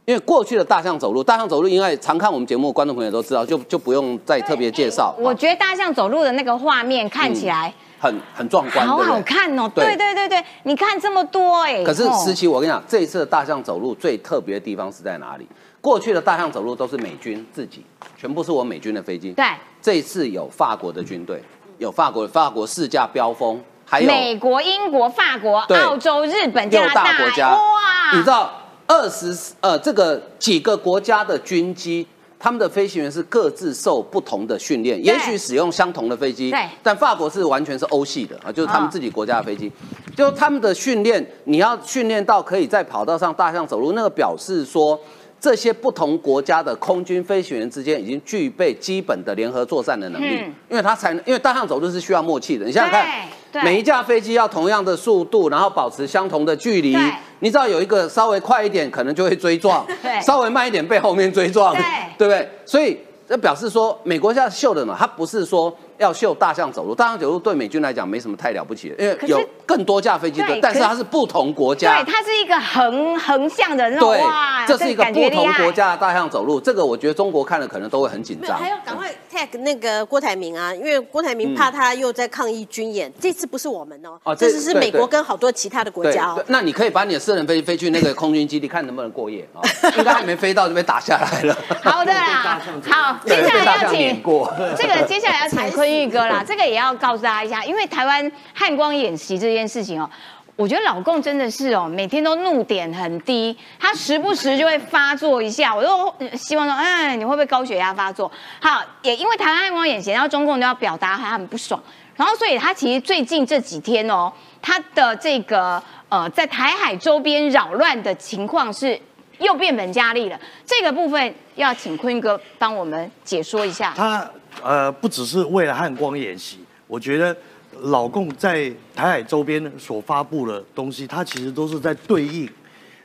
[0.07, 9.69] 因为过去的大象走路，大象走路，因为常看我们节目的观众朋友都知道，就就不用再特别介绍，我觉得大象走路的那个画面看起来很很壮观，好好看哦。
[9.75, 11.83] 对对对你看这么多哎。
[11.83, 15.47] 可是哦思琪，我跟你讲，这一次的大象走路最特别的地方是在哪里？
[15.81, 17.83] 过去的大象走路都是美军自己，
[18.14, 19.33] 全部是我美军的飞机。
[19.33, 19.47] 对，
[19.81, 21.43] 这一次有法国的军队，
[21.78, 28.12] 有法国法国四架标风，还有美国、英国、法国、澳洲、日本、六加拿大，大国家，哇！
[28.12, 28.53] 你知道
[28.87, 32.07] 二十呃这个几个国家的军机，
[32.39, 39.72] 他们的飞行员是各自受不同的训练，也许使用相同的飞机对，但法国是完全是欧系的啊，就是他们自己国家的飞机，
[40.14, 45.01] 就他们的训练，你要训练到可以在跑道上大象走路，那个表示说。
[45.41, 52.66] 这些不同国家的空军飞行员之间已经具备基本的联合作战的能力，嗯因为他才能，因为大象走路是需要默契的。
[52.66, 56.97] 你想想看，每一架飞机要同样的速度，然后保持相同的距离。
[57.38, 59.82] 你知道有一个稍微快一点，可能就会追撞；
[60.22, 61.82] 稍微慢一点被后面追撞，对
[62.18, 62.49] 对不对？
[62.66, 72.13] 所以这表示说，美国现在秀的呢，它不是说要秀大象走路，大象走路对美军来讲没什么太了不起的，因为有更多架飞机对的，但是它是不同国家对，。
[72.13, 75.71] 它是一个横横向的那种对哇，，这是一个不同国。
[75.71, 78.59] 家的大象走路，这个我觉得中国看了可能都会很紧，张。
[78.59, 86.43] 还要赶快 tag 那个郭台铭啊，因为郭台铭怕他又在抗议军演，这次不是我们哦，哦这这次是美国跟好多其他的国家哦。
[86.49, 89.63] 那你可以把你的私人飞机飞去那个空军基地，看能不能过夜啊？
[89.97, 91.57] 应该还没飞到就被打下来了。
[91.83, 94.53] 好的啦， 好，接下来要请过。
[94.77, 100.09] 这个接下来要请坤玉哥啦， 这个也要告诉大家一下，因为台湾汉光演习这件事情哦。
[100.57, 105.74] 我觉得老共真的是哦，每天都怒点很低，他时不时就会发作一下。
[105.74, 108.30] 我都呃希望说，哎，你会不会高血压发作？
[108.61, 111.82] 好，也因为台湾汉光演习，然后中共都要表达他很不爽，
[112.14, 114.30] 然后所以他其实最近这几天哦，
[114.61, 119.01] 他的这个呃在台海周边扰乱的情况是
[119.38, 120.38] 又变本加厉了。
[120.66, 123.95] 这个部分要请坤哥帮我们解说一下。
[123.97, 124.30] 他
[124.63, 127.37] 呃不只是为了汉光演习，我觉得
[127.83, 132.49] 老共在台海周边所发布的东西，它其实都是在对应，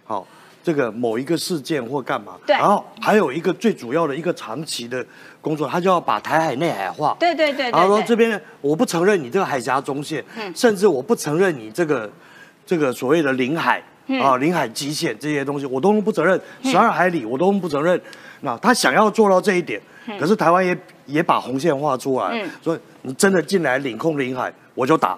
[0.03, 0.27] 好
[0.63, 2.35] 这个某一个事件或干嘛。
[2.45, 5.05] 对然后还有一个最主要的一个长期的
[5.41, 7.15] 工作，他就要把台海内海化。
[7.19, 12.11] 对对对对然后说这边我不承认你这个海峡中线，嗯甚至我不承认你这个
[12.65, 16.39] 这个所谓的领海嗯啊、领海极限这些东西，我都不承认。
[16.63, 17.99] 十二海里我都不承认。
[18.41, 25.17] 那他想要做到这一点，嗯可是台湾也也把红线画出来，嗯所以你真的进来领空领海，我就打。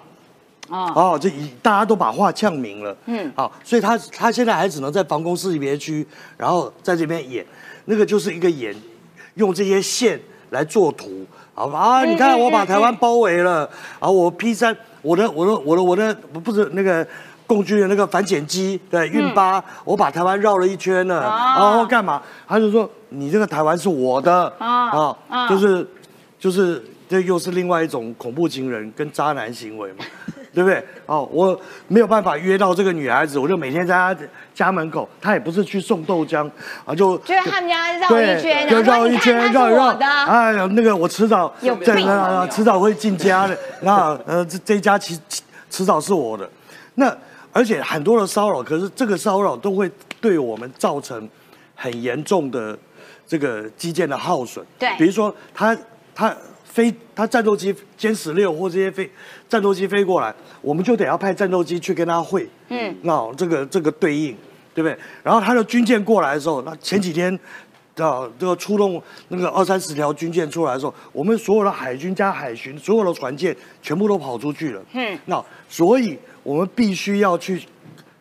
[0.68, 7.44] 哦，哦，这一大家都把话呛明了，嗯好，所以他他现在还只能在防空识别区，然后在这边演，
[7.86, 8.74] 那个就是一个演，
[9.34, 10.20] 用这些线
[10.50, 11.78] 来做图，好吧？
[11.78, 13.68] 啊，嗯你看嗯我把台湾嗯包围了，
[13.98, 16.14] 啊，我 P 三，我的我的我的我的
[16.44, 17.06] 不是那个。
[17.48, 22.22] 共军的那个反潜机，对运八，我把台湾绕了一圈了，嗯哦然后干嘛？
[22.46, 25.84] 他就说你这个台湾是我的，哦啊，就是
[26.38, 30.04] 就是这又是另外一种恐怖情人跟渣男行为嘛，
[30.52, 30.84] 对不对？
[31.06, 34.14] 哦，我没有办法约到这个女孩子，我就每天在她
[34.54, 36.46] 家门口，她也不是去送豆浆
[36.84, 46.48] 啊，就就是他们家绕一圈，就绕一圈，绕一绕的，哎呀，那个我迟早有病在那迟早会进家的，那呃这这一家其迟迟早是我的，
[46.96, 47.16] 那
[47.52, 49.90] 而且很多的骚扰，可是这个骚扰都会
[50.20, 51.28] 对我们造成
[51.74, 52.78] 很严重的
[53.26, 54.64] 这个基建的耗损。
[54.78, 55.76] 对比如说他
[56.14, 59.10] 他飞他战斗机歼十六或这些飞
[59.48, 64.36] 战斗机飞过来，我们就得要派战斗机去跟他会，嗯那这个这个对应，
[64.74, 64.96] 对不对？
[65.22, 67.38] 然后他的军舰过来的时候，那前几天。
[67.98, 74.80] 啊，这个出动那个二三十条军舰出来的时候，我们所有的海军加海巡，所有的船舰全部都跑出去了。
[74.92, 76.16] 嗯那所以
[76.48, 77.62] 我们必须要去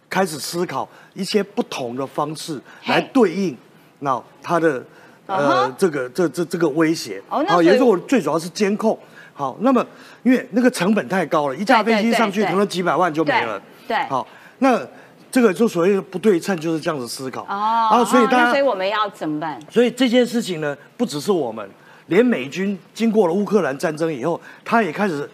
[0.09, 3.57] 开始思考一些不同的方式来嘿对应
[3.99, 4.79] 那它的
[5.27, 7.23] 嗯呃哼这个这这这个威胁。
[7.29, 8.99] 好也是我最主要是监控。
[9.33, 9.85] 好，那么
[10.23, 13.57] 因为那个成本太高了，一架飞机上去可能几百万就没了。
[13.87, 14.27] 对对好，
[14.59, 14.85] 那
[15.31, 17.43] 这个就所谓的不对称，就是这样子思考。
[17.43, 19.57] 哦，啊，所以哦那大家所以我们要怎么办？
[19.71, 21.65] 所以这件事情呢，不只是我们，
[22.07, 25.29] 连美军经过了乌克兰战争以后，他也开始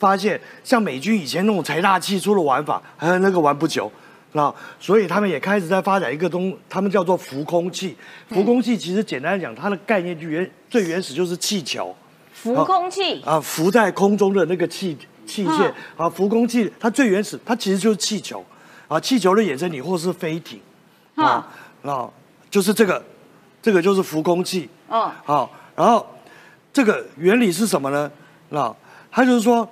[0.00, 3.92] 发现，像美军以前那种财大气粗的玩法，呃，那个玩不久。
[4.32, 7.96] 那所以他们也开始在发展一个东，他们叫做浮空气。
[8.28, 11.94] 浮空气其实简单来讲，它的概念就原最原始就是气球。
[12.32, 14.96] 浮空气，啊，浮在空中的那个气
[15.26, 15.74] 器械嗯。
[16.06, 18.42] 啊，浮空气它最原始，它其实就是气球。
[18.88, 20.60] 啊，气球的衍生体或是飞艇。
[21.16, 21.46] 啊，
[21.82, 22.08] 啊，
[22.48, 23.04] 就是这个，
[23.60, 24.70] 这个就是浮空气。
[24.88, 26.06] 嗯，好，然后
[26.72, 28.10] 这个原理是什么呢？
[28.48, 28.74] 那
[29.10, 29.68] 它就是说，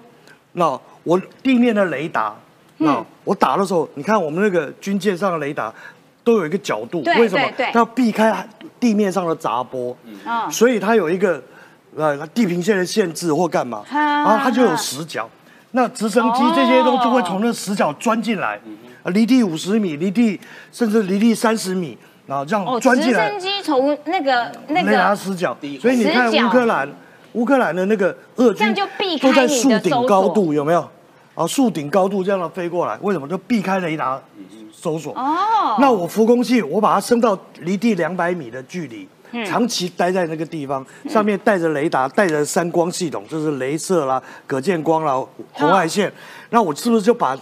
[0.52, 2.34] 那我地面的雷达，
[2.78, 5.72] 那、嗯我打的时候，你看我们那个军舰上的雷达
[6.24, 7.46] 都有一个角度，为什么？
[7.56, 8.46] 它要避开
[8.80, 11.42] 地面上的杂波，嗯所以它有一个
[11.96, 15.28] 呃地平线的限制或干嘛，哈然后它就有死角。
[15.72, 18.58] 那直升机这些都就会从那死角钻进来，
[19.02, 20.40] 啊离地五十米，离地
[20.72, 21.96] 甚至离地三十米，
[22.26, 23.28] 然后这样钻进来。
[23.28, 26.88] 直升机从那个那雷达个死角，所以你看乌克兰，
[27.32, 30.88] 乌克兰的那个俄军这样就避开都在树顶高度，有没有？
[31.34, 33.28] 啊，树顶高度这样的飞过来，为什么？
[33.28, 34.20] 就避开雷达
[34.72, 35.12] 搜索。
[35.14, 45.14] 哦，那我浮空器，我把它升到离地两百米的距离，嗯长期待在那个地方，上面带着雷达，带着三光系统，就是镭射啦、可见光啦、
[45.52, 46.12] 红外线。
[46.50, 47.38] 那我是不是就把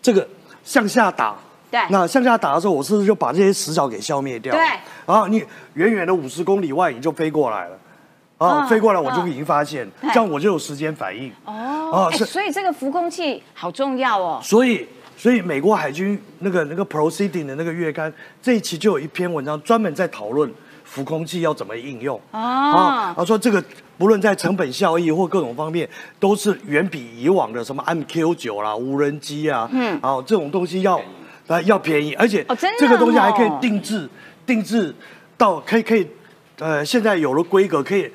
[0.00, 0.26] 这个
[0.64, 1.36] 向下打？
[1.70, 4.54] 对那向下打的时候，我是不是就把这些死角给消灭掉？
[4.54, 4.62] 对。
[5.04, 7.76] 然后你远远的五十公里外你就飞过来了，
[8.48, 11.30] 啊，嗯飞过来我就嗯已经发现，对这样我就有时间反应。
[11.44, 14.40] 哦，哎，啊是所以这个浮空器好重要哦。
[14.42, 14.86] 所以，
[15.16, 20.52] 所以美国海军那个那个 Proceeding 的那个月刊这一期就有一篇文章专门在讨论
[20.84, 22.20] 浮空器要怎么应用。
[22.32, 23.62] 哦啊，他说这个
[23.96, 25.88] 不论在成本效益或各种方面，
[26.18, 31.00] 都是远比以往的什么 MQ 九啦、无人机啊，嗯啊这种东西要
[31.46, 32.44] 啊要便宜，而且
[32.78, 34.08] 这个东西还可以哦定制，
[34.44, 34.94] 定制
[35.36, 36.06] 到可以可以，
[36.58, 38.10] 呃，现在有了规格可以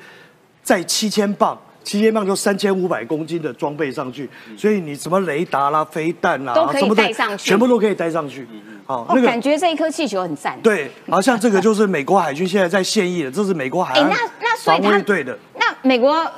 [0.70, 1.58] 载七千磅。
[1.82, 8.46] 七千磅就三千五百公斤的装备上去，所以你什么雷达啦、飞弹啦，都可以带上去全部都可以带上去。
[8.84, 10.60] 好，哦，感觉这一颗气球很赞。
[10.62, 15.36] 对，好像这个就是美国海军现在在现役的，这是美国海岸哎那那所以防他对的。
[15.58, 16.30] 那美国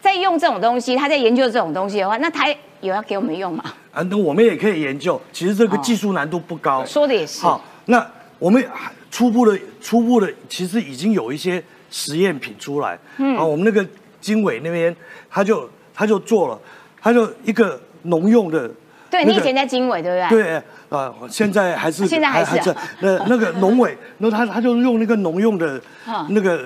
[0.00, 2.48] 在用这种东西，他在研究这种东西的话，那他
[2.80, 3.62] 有要给我们用吗？
[3.92, 6.82] 啊，那我们也可以研究，其实这个技术难度不高。
[6.86, 7.42] 说的也是。
[7.42, 8.04] 好，那
[8.38, 8.66] 我们
[9.10, 11.62] 初步的初步的，其实已经有一些
[11.96, 12.98] 实验品出来。
[13.16, 13.34] 嗯。
[13.38, 13.84] 啊，我们那个
[14.20, 14.94] 经纬那边，
[15.30, 16.58] 他就他就做了，
[17.00, 18.70] 他就一个农用的。
[19.10, 20.42] 那个对你以前在经纬，对不对？
[20.42, 22.68] 对，啊，现在还是现在还是。
[22.68, 26.60] 啊那 那个农委，那他他就用那个农用的嗯那个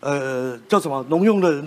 [0.00, 1.04] 呃叫什么？
[1.08, 1.62] 农用的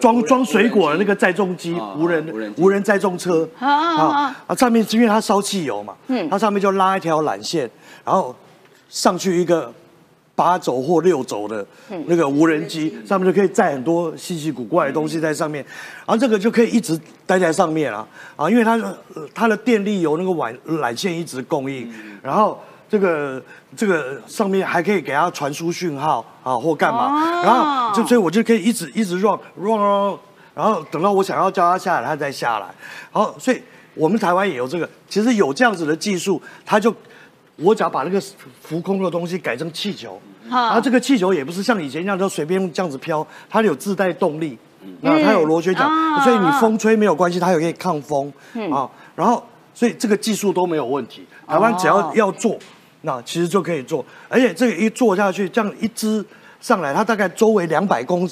[0.00, 3.46] 装装水果的那个载重机，无人无人载重车。
[3.58, 4.36] 啊啊啊。
[4.46, 6.30] 啊，上面是因为它烧汽油嘛，嗯。
[6.30, 7.68] 它上面就拉一条缆线，
[8.04, 8.34] 然后
[8.88, 9.70] 上去一个
[10.40, 11.66] 八轴或六轴的
[12.06, 15.62] 那个无人机，上面就可以载很多稀奇古怪的东西在上面，
[16.06, 18.08] 然后这个就可以一直待在上面啊。
[18.36, 18.98] 啊，因为它的
[19.34, 23.42] 它的电力由那个缆缆线一直供应，然后这个
[23.76, 30.18] 这个上面还可以给它传输讯号啊或干嘛，然后就所以我就可以一直一直 run run run，
[30.54, 32.66] 然后等到我想要叫它下来，它再下来，
[33.12, 33.60] 然后所以
[33.94, 36.94] 我们台湾也有这个，其实有这样子的技术，它就。
[37.62, 38.18] 我只要把那个
[38.62, 40.18] 浮空的东西改成气球，
[40.50, 44.58] 然后这个气球也不是像以前一样就随便这样子飘，它有自带动力，
[45.00, 45.88] 那它有螺旋桨，
[46.22, 48.32] 所以你风吹没有关系，它也可以抗风
[48.72, 48.90] 啊。
[49.14, 49.42] 然后
[49.72, 52.58] 所以这个技术都没有问题，台湾只要要做，
[53.02, 56.24] 那其实就可以做，而且这个一做下去，这样一支
[56.60, 58.28] 上来，它大概周围两百公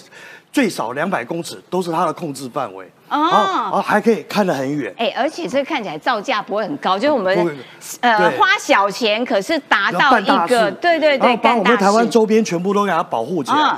[0.52, 2.84] 最少两百公尺都是它的控制范围。
[3.08, 4.92] 哦，哦，还可以看得很远。
[4.98, 7.56] 哎，而且这看起来造价不会很高，就是我们
[8.00, 13.76] 呃花小钱，可是达到一个对对对，把我们台湾周边全部都给它保护起来。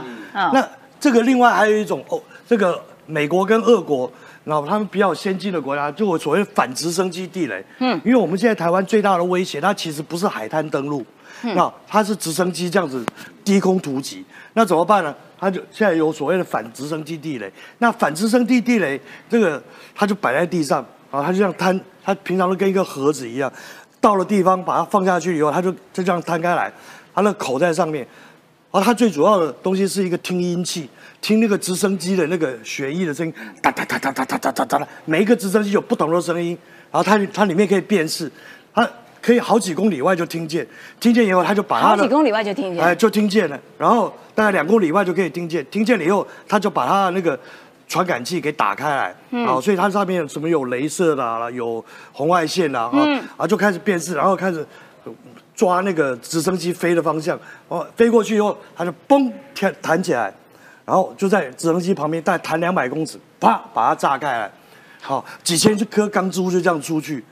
[0.53, 0.69] 那
[0.99, 4.11] 这个另外还有一种哦，这个美国跟俄国，
[4.43, 7.65] 然后他们比较先进的国家，就我所谓反直升机地雷。
[7.79, 11.07] 嗯，因为我们现在台湾最大的威胁，它其实不是海滩登陆，
[11.43, 13.05] 那它是直升机这样子
[13.45, 14.25] 低空突击，
[14.55, 15.15] 那怎么办呢？
[15.39, 19.63] 它就现在有所谓的反直升机地雷，那反直升机地雷这个
[19.95, 23.51] 它就摆在地上啊，它就像摊，它平常都跟一个盒子一样，
[24.03, 26.71] 到了地方把它放下去以后，它就就这样摊开来，
[27.15, 28.07] 它的口在上面，
[28.71, 30.91] 而它最主要的东西是一个听音器，
[31.23, 33.33] 听那个直升机的那个旋翼的声音，
[33.63, 36.51] 哒哒哒哒哒哒哒哒哒，每一个直升机有不同的声音，
[36.93, 38.31] 然后它它里面可以辨识，
[38.75, 38.87] 它。
[39.23, 40.67] 可以好几公里外就听见，
[40.99, 43.61] 听见以后他就把他的好几公里外就听见，哎，就听见了。
[43.77, 47.39] 然后大概两公里外就可以听见，听见了以后他就把他的那个
[47.87, 54.65] 传感器给打开来，啊，所以它上面什么有镭射的，有红外线啦，啊，啊就开始辨识，然后开始
[55.55, 60.33] 抓那个直升机飞的方向，哦，飞过去以后他就嘣弹弹起来，
[60.87, 64.51] 然后就在直升机旁边再弹两百公尺，啪把它炸开来，
[65.03, 67.23] 好几千颗钢珠就这样出去。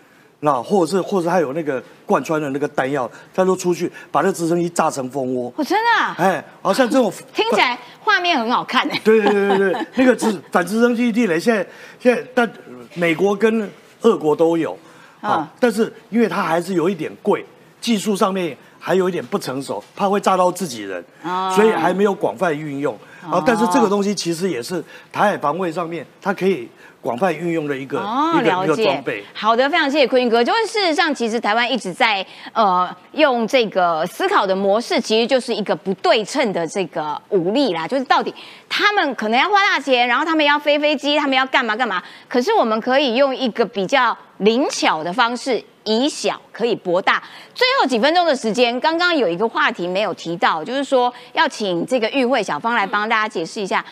[0.41, 5.53] 那或者是，或者还有那个贯穿的那个弹药，他都出去把那直升机炸成蜂窝。
[5.57, 6.15] 我真的？
[6.17, 9.01] 哎，好像这种 听起来画面很好看哎。
[9.03, 11.67] 对对对对对， 那个直反直升机地雷现在
[11.99, 12.49] 现在但
[12.95, 13.69] 美国跟
[14.03, 14.79] 俄国都有
[15.21, 17.45] 啊，但是因为它还是有一点贵，
[17.81, 21.05] 技术上面还有一点不成熟，怕会炸到自己人，
[21.53, 22.97] 所以还没有广泛运用
[23.29, 23.43] 啊。
[23.45, 24.81] 但是这个东西其实也是
[25.13, 26.69] 台海防卫上面，它可以。
[27.01, 27.99] 广泛运用的一个
[28.35, 29.25] 一个一个装备。
[29.33, 30.43] 好的，非常谢谢坤哥。
[30.43, 37.87] 就是事实上，其实台湾一直在呃用这个思考的模式，其实就是一个不对称的这个武力啦。
[37.87, 38.35] 就是到底
[38.69, 42.03] 他们可能要花大钱，然后他们要飞飞机，他们要干嘛干嘛。
[42.29, 47.23] 可是我们可以用一个比较灵巧的方式，以小可以博大。
[47.55, 53.85] 最后几分钟的时间，刚刚有一个话题没有提到，就是说要请这个与会小芳来帮大家解释一下。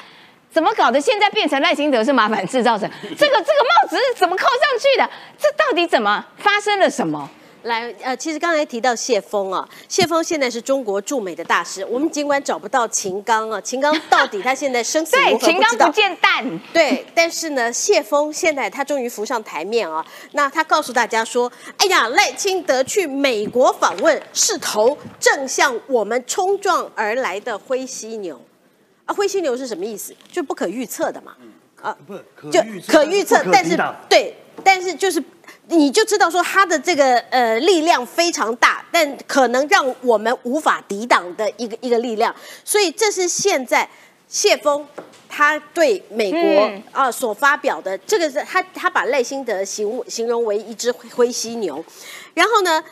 [0.57, 0.99] 怎么搞的？
[0.99, 2.89] 现在变成赖清德是麻烦制造者，
[3.19, 5.07] 这个这个帽子是怎么扣上去的？
[5.39, 7.29] 这到底怎么发生了什么？
[7.65, 11.85] 来，呃，其实刚才提到谢峰啊，谢峰现在是中国驻美的大使。
[11.85, 15.39] 我们尽管找不到秦刚啊，秦刚到底他现在生死 如何？
[15.39, 16.61] 对，秦刚不见蛋。
[16.73, 20.03] 对，但是呢，谢峰现在他终于浮上台面啊。
[20.33, 28.41] 那他告诉大家说：“哎呀，赖清德去美国访问是头正向我们冲撞而来的灰犀牛。”
[29.07, 30.15] 啊，灰犀牛是什么意思？
[30.31, 31.33] 就不可预测的嘛。
[31.81, 32.17] 啊，不，
[32.51, 33.79] 就可预测，但是
[34.09, 35.23] 对，但是就是
[35.69, 42.35] 你就知道说它的这个呃力量非常大，但可能让我们无法抵挡的一个一个力量。
[42.65, 43.89] 所以这是现在
[44.27, 44.85] 谢峰
[45.29, 51.85] 他对美国啊所发表的这个是他他把赖辛德形形容为一只灰犀牛，
[52.35, 52.83] 然后呢？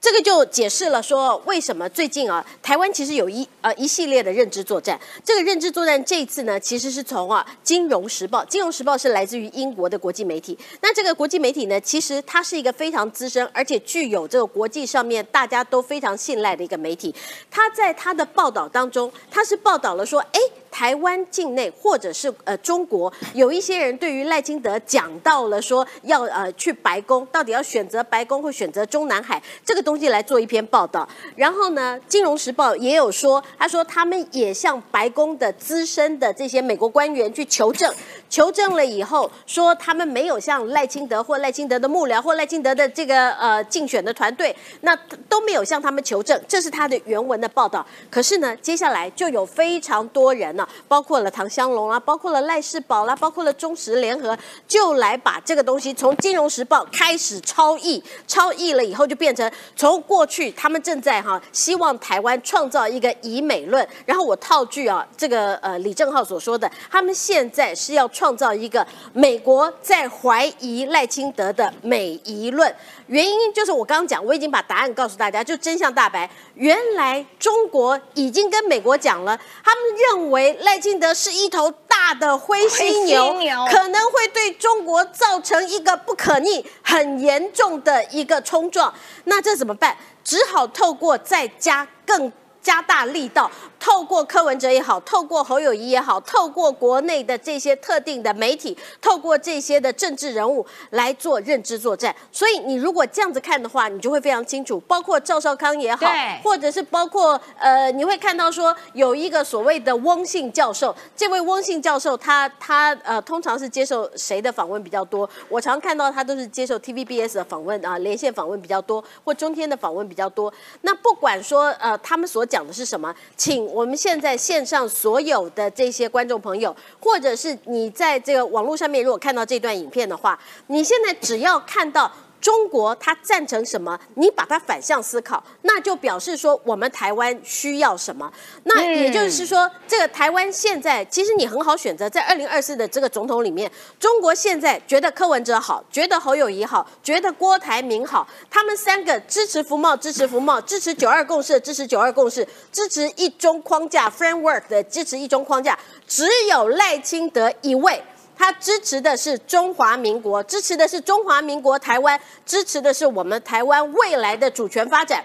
[0.00, 4.98] 这个就解释了说，为什么最近啊，台湾其实有一呃一系列的认知作战。
[5.24, 10.56] 这个认知作战这一次呢，其实是从啊《金融时报》，《金融时报》是来自于英国的国际媒体。
[10.80, 17.12] 那这个国际媒体呢，其实它是一个非常资深，而且具有这个国际上面大家都非常信赖的一个媒体。
[17.50, 20.40] 它在它的报道当中，它是报道了说，哎。
[20.70, 31.08] 台湾境内或者是呃中国有一些人对于赖清德讲到了说要呃去白宫，到底要选择白宫或选择中南海这个东西来做一篇报道。
[31.36, 37.92] 然后呢，《金融时报》也有说他说他们也向白宫的资深的这些美国官员去求证，
[38.28, 44.94] 求证了以后说他们没有向赖清德或赖清德的幕僚或赖清德的这个呃竞选的团队，那
[45.28, 47.86] 都没有向他们求证，这是他的原文的报道。
[48.10, 54.36] 可是呢，接下来就有非常多人呢，包括了唐香龙啊，包括了赖世宝啦，包括了中石联合，
[54.66, 72.74] 就来把这个东西从《金融时报》开始抄译，抄译了以后就变成从过去他们正在哈希望台湾创造一个以美论，然后我套句啊这个呃李正浩所说的，他们现在是要创造一个美国在怀疑赖清德的美疑论，
[73.06, 88.92] 原因就是我刚刚讲，我已经把答案告诉大家，就真相大白，原来中国已经跟美国讲了，他们认为赖清德是一头大的灰犀牛，灰犀牛可能会对中国造成一个不可逆、很严重的一个冲撞。
[89.24, 89.96] 那这怎么办？
[90.22, 92.32] 只好透过再加更。
[92.60, 102.14] 加大力道，透过柯文哲也好，透过侯友谊也好，透过国内的这些特定的媒体，透过这些的政治人物来做认知作战。
[102.32, 106.06] 所以你如果这样子看的话，你就会非常清楚，包括赵少康也好，
[106.42, 115.28] 或者是包括呃，你会看到说有一个所谓的翁姓教授，这位翁姓教授他他呃通常是接受谁的访问比较多？
[115.48, 120.52] 我常看到他都是接受 TVBS 的访问啊，连线访问比较多，或中天的访问比较多。
[120.82, 130.38] 那不管说呃他们所讲的是什么，请我们现在线上所有的这些观众朋友，或者是你在这个网络上面如果看到这段影片的话，
[130.68, 132.10] 你现在只要看到。
[132.40, 138.32] 中国他赞成什么，你把它反向思考，那就表示说我们台湾需要什么。
[138.64, 158.02] 那也就是说，这个台湾现在其实你很好选择，在二零二四的这个总统里面，中国现在觉得柯文哲好，觉得侯友谊好，觉得郭台铭好，他们三个支持服贸，支持服贸，支持九二共识，支持九二共识，支持一中框架 framework 的支持一中框架，只有赖清德一位。
[158.38, 165.24] 他支持的是中华民国，支持的是中华民国台湾，支持的是我们台湾未来的主权发展。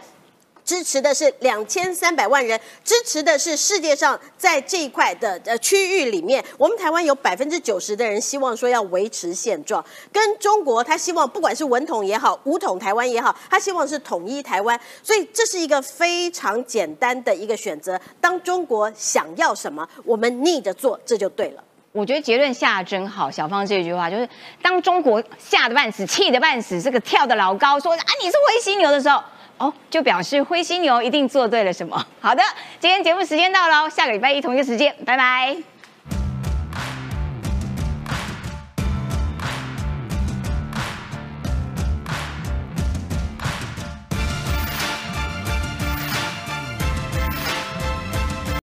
[0.66, 18.00] 支持的是两千三百万人，支持的是世界上在这一块的呃区域里面，我们台湾有百分之九十的人希望说要维持现状，跟中国他希望不管是文统也好，武统台湾也好，他希望是统一台湾，所以这是一个非常简单的一个选择。
[18.22, 21.64] 当中国想要什么，我们逆着做，这就对了。
[21.94, 24.28] 我觉得结论下得真好，小芳这句话就是，
[24.62, 29.24] 当中国吓得半死、气得半死，这个跳得老高，说啊你是灰犀牛的时候，
[29.60, 32.04] 哦，就表示灰犀牛一定做对了什么。
[32.20, 32.42] 好的，
[32.80, 35.73] 今天节目时间到了，下个礼拜一同一个时间，拜拜。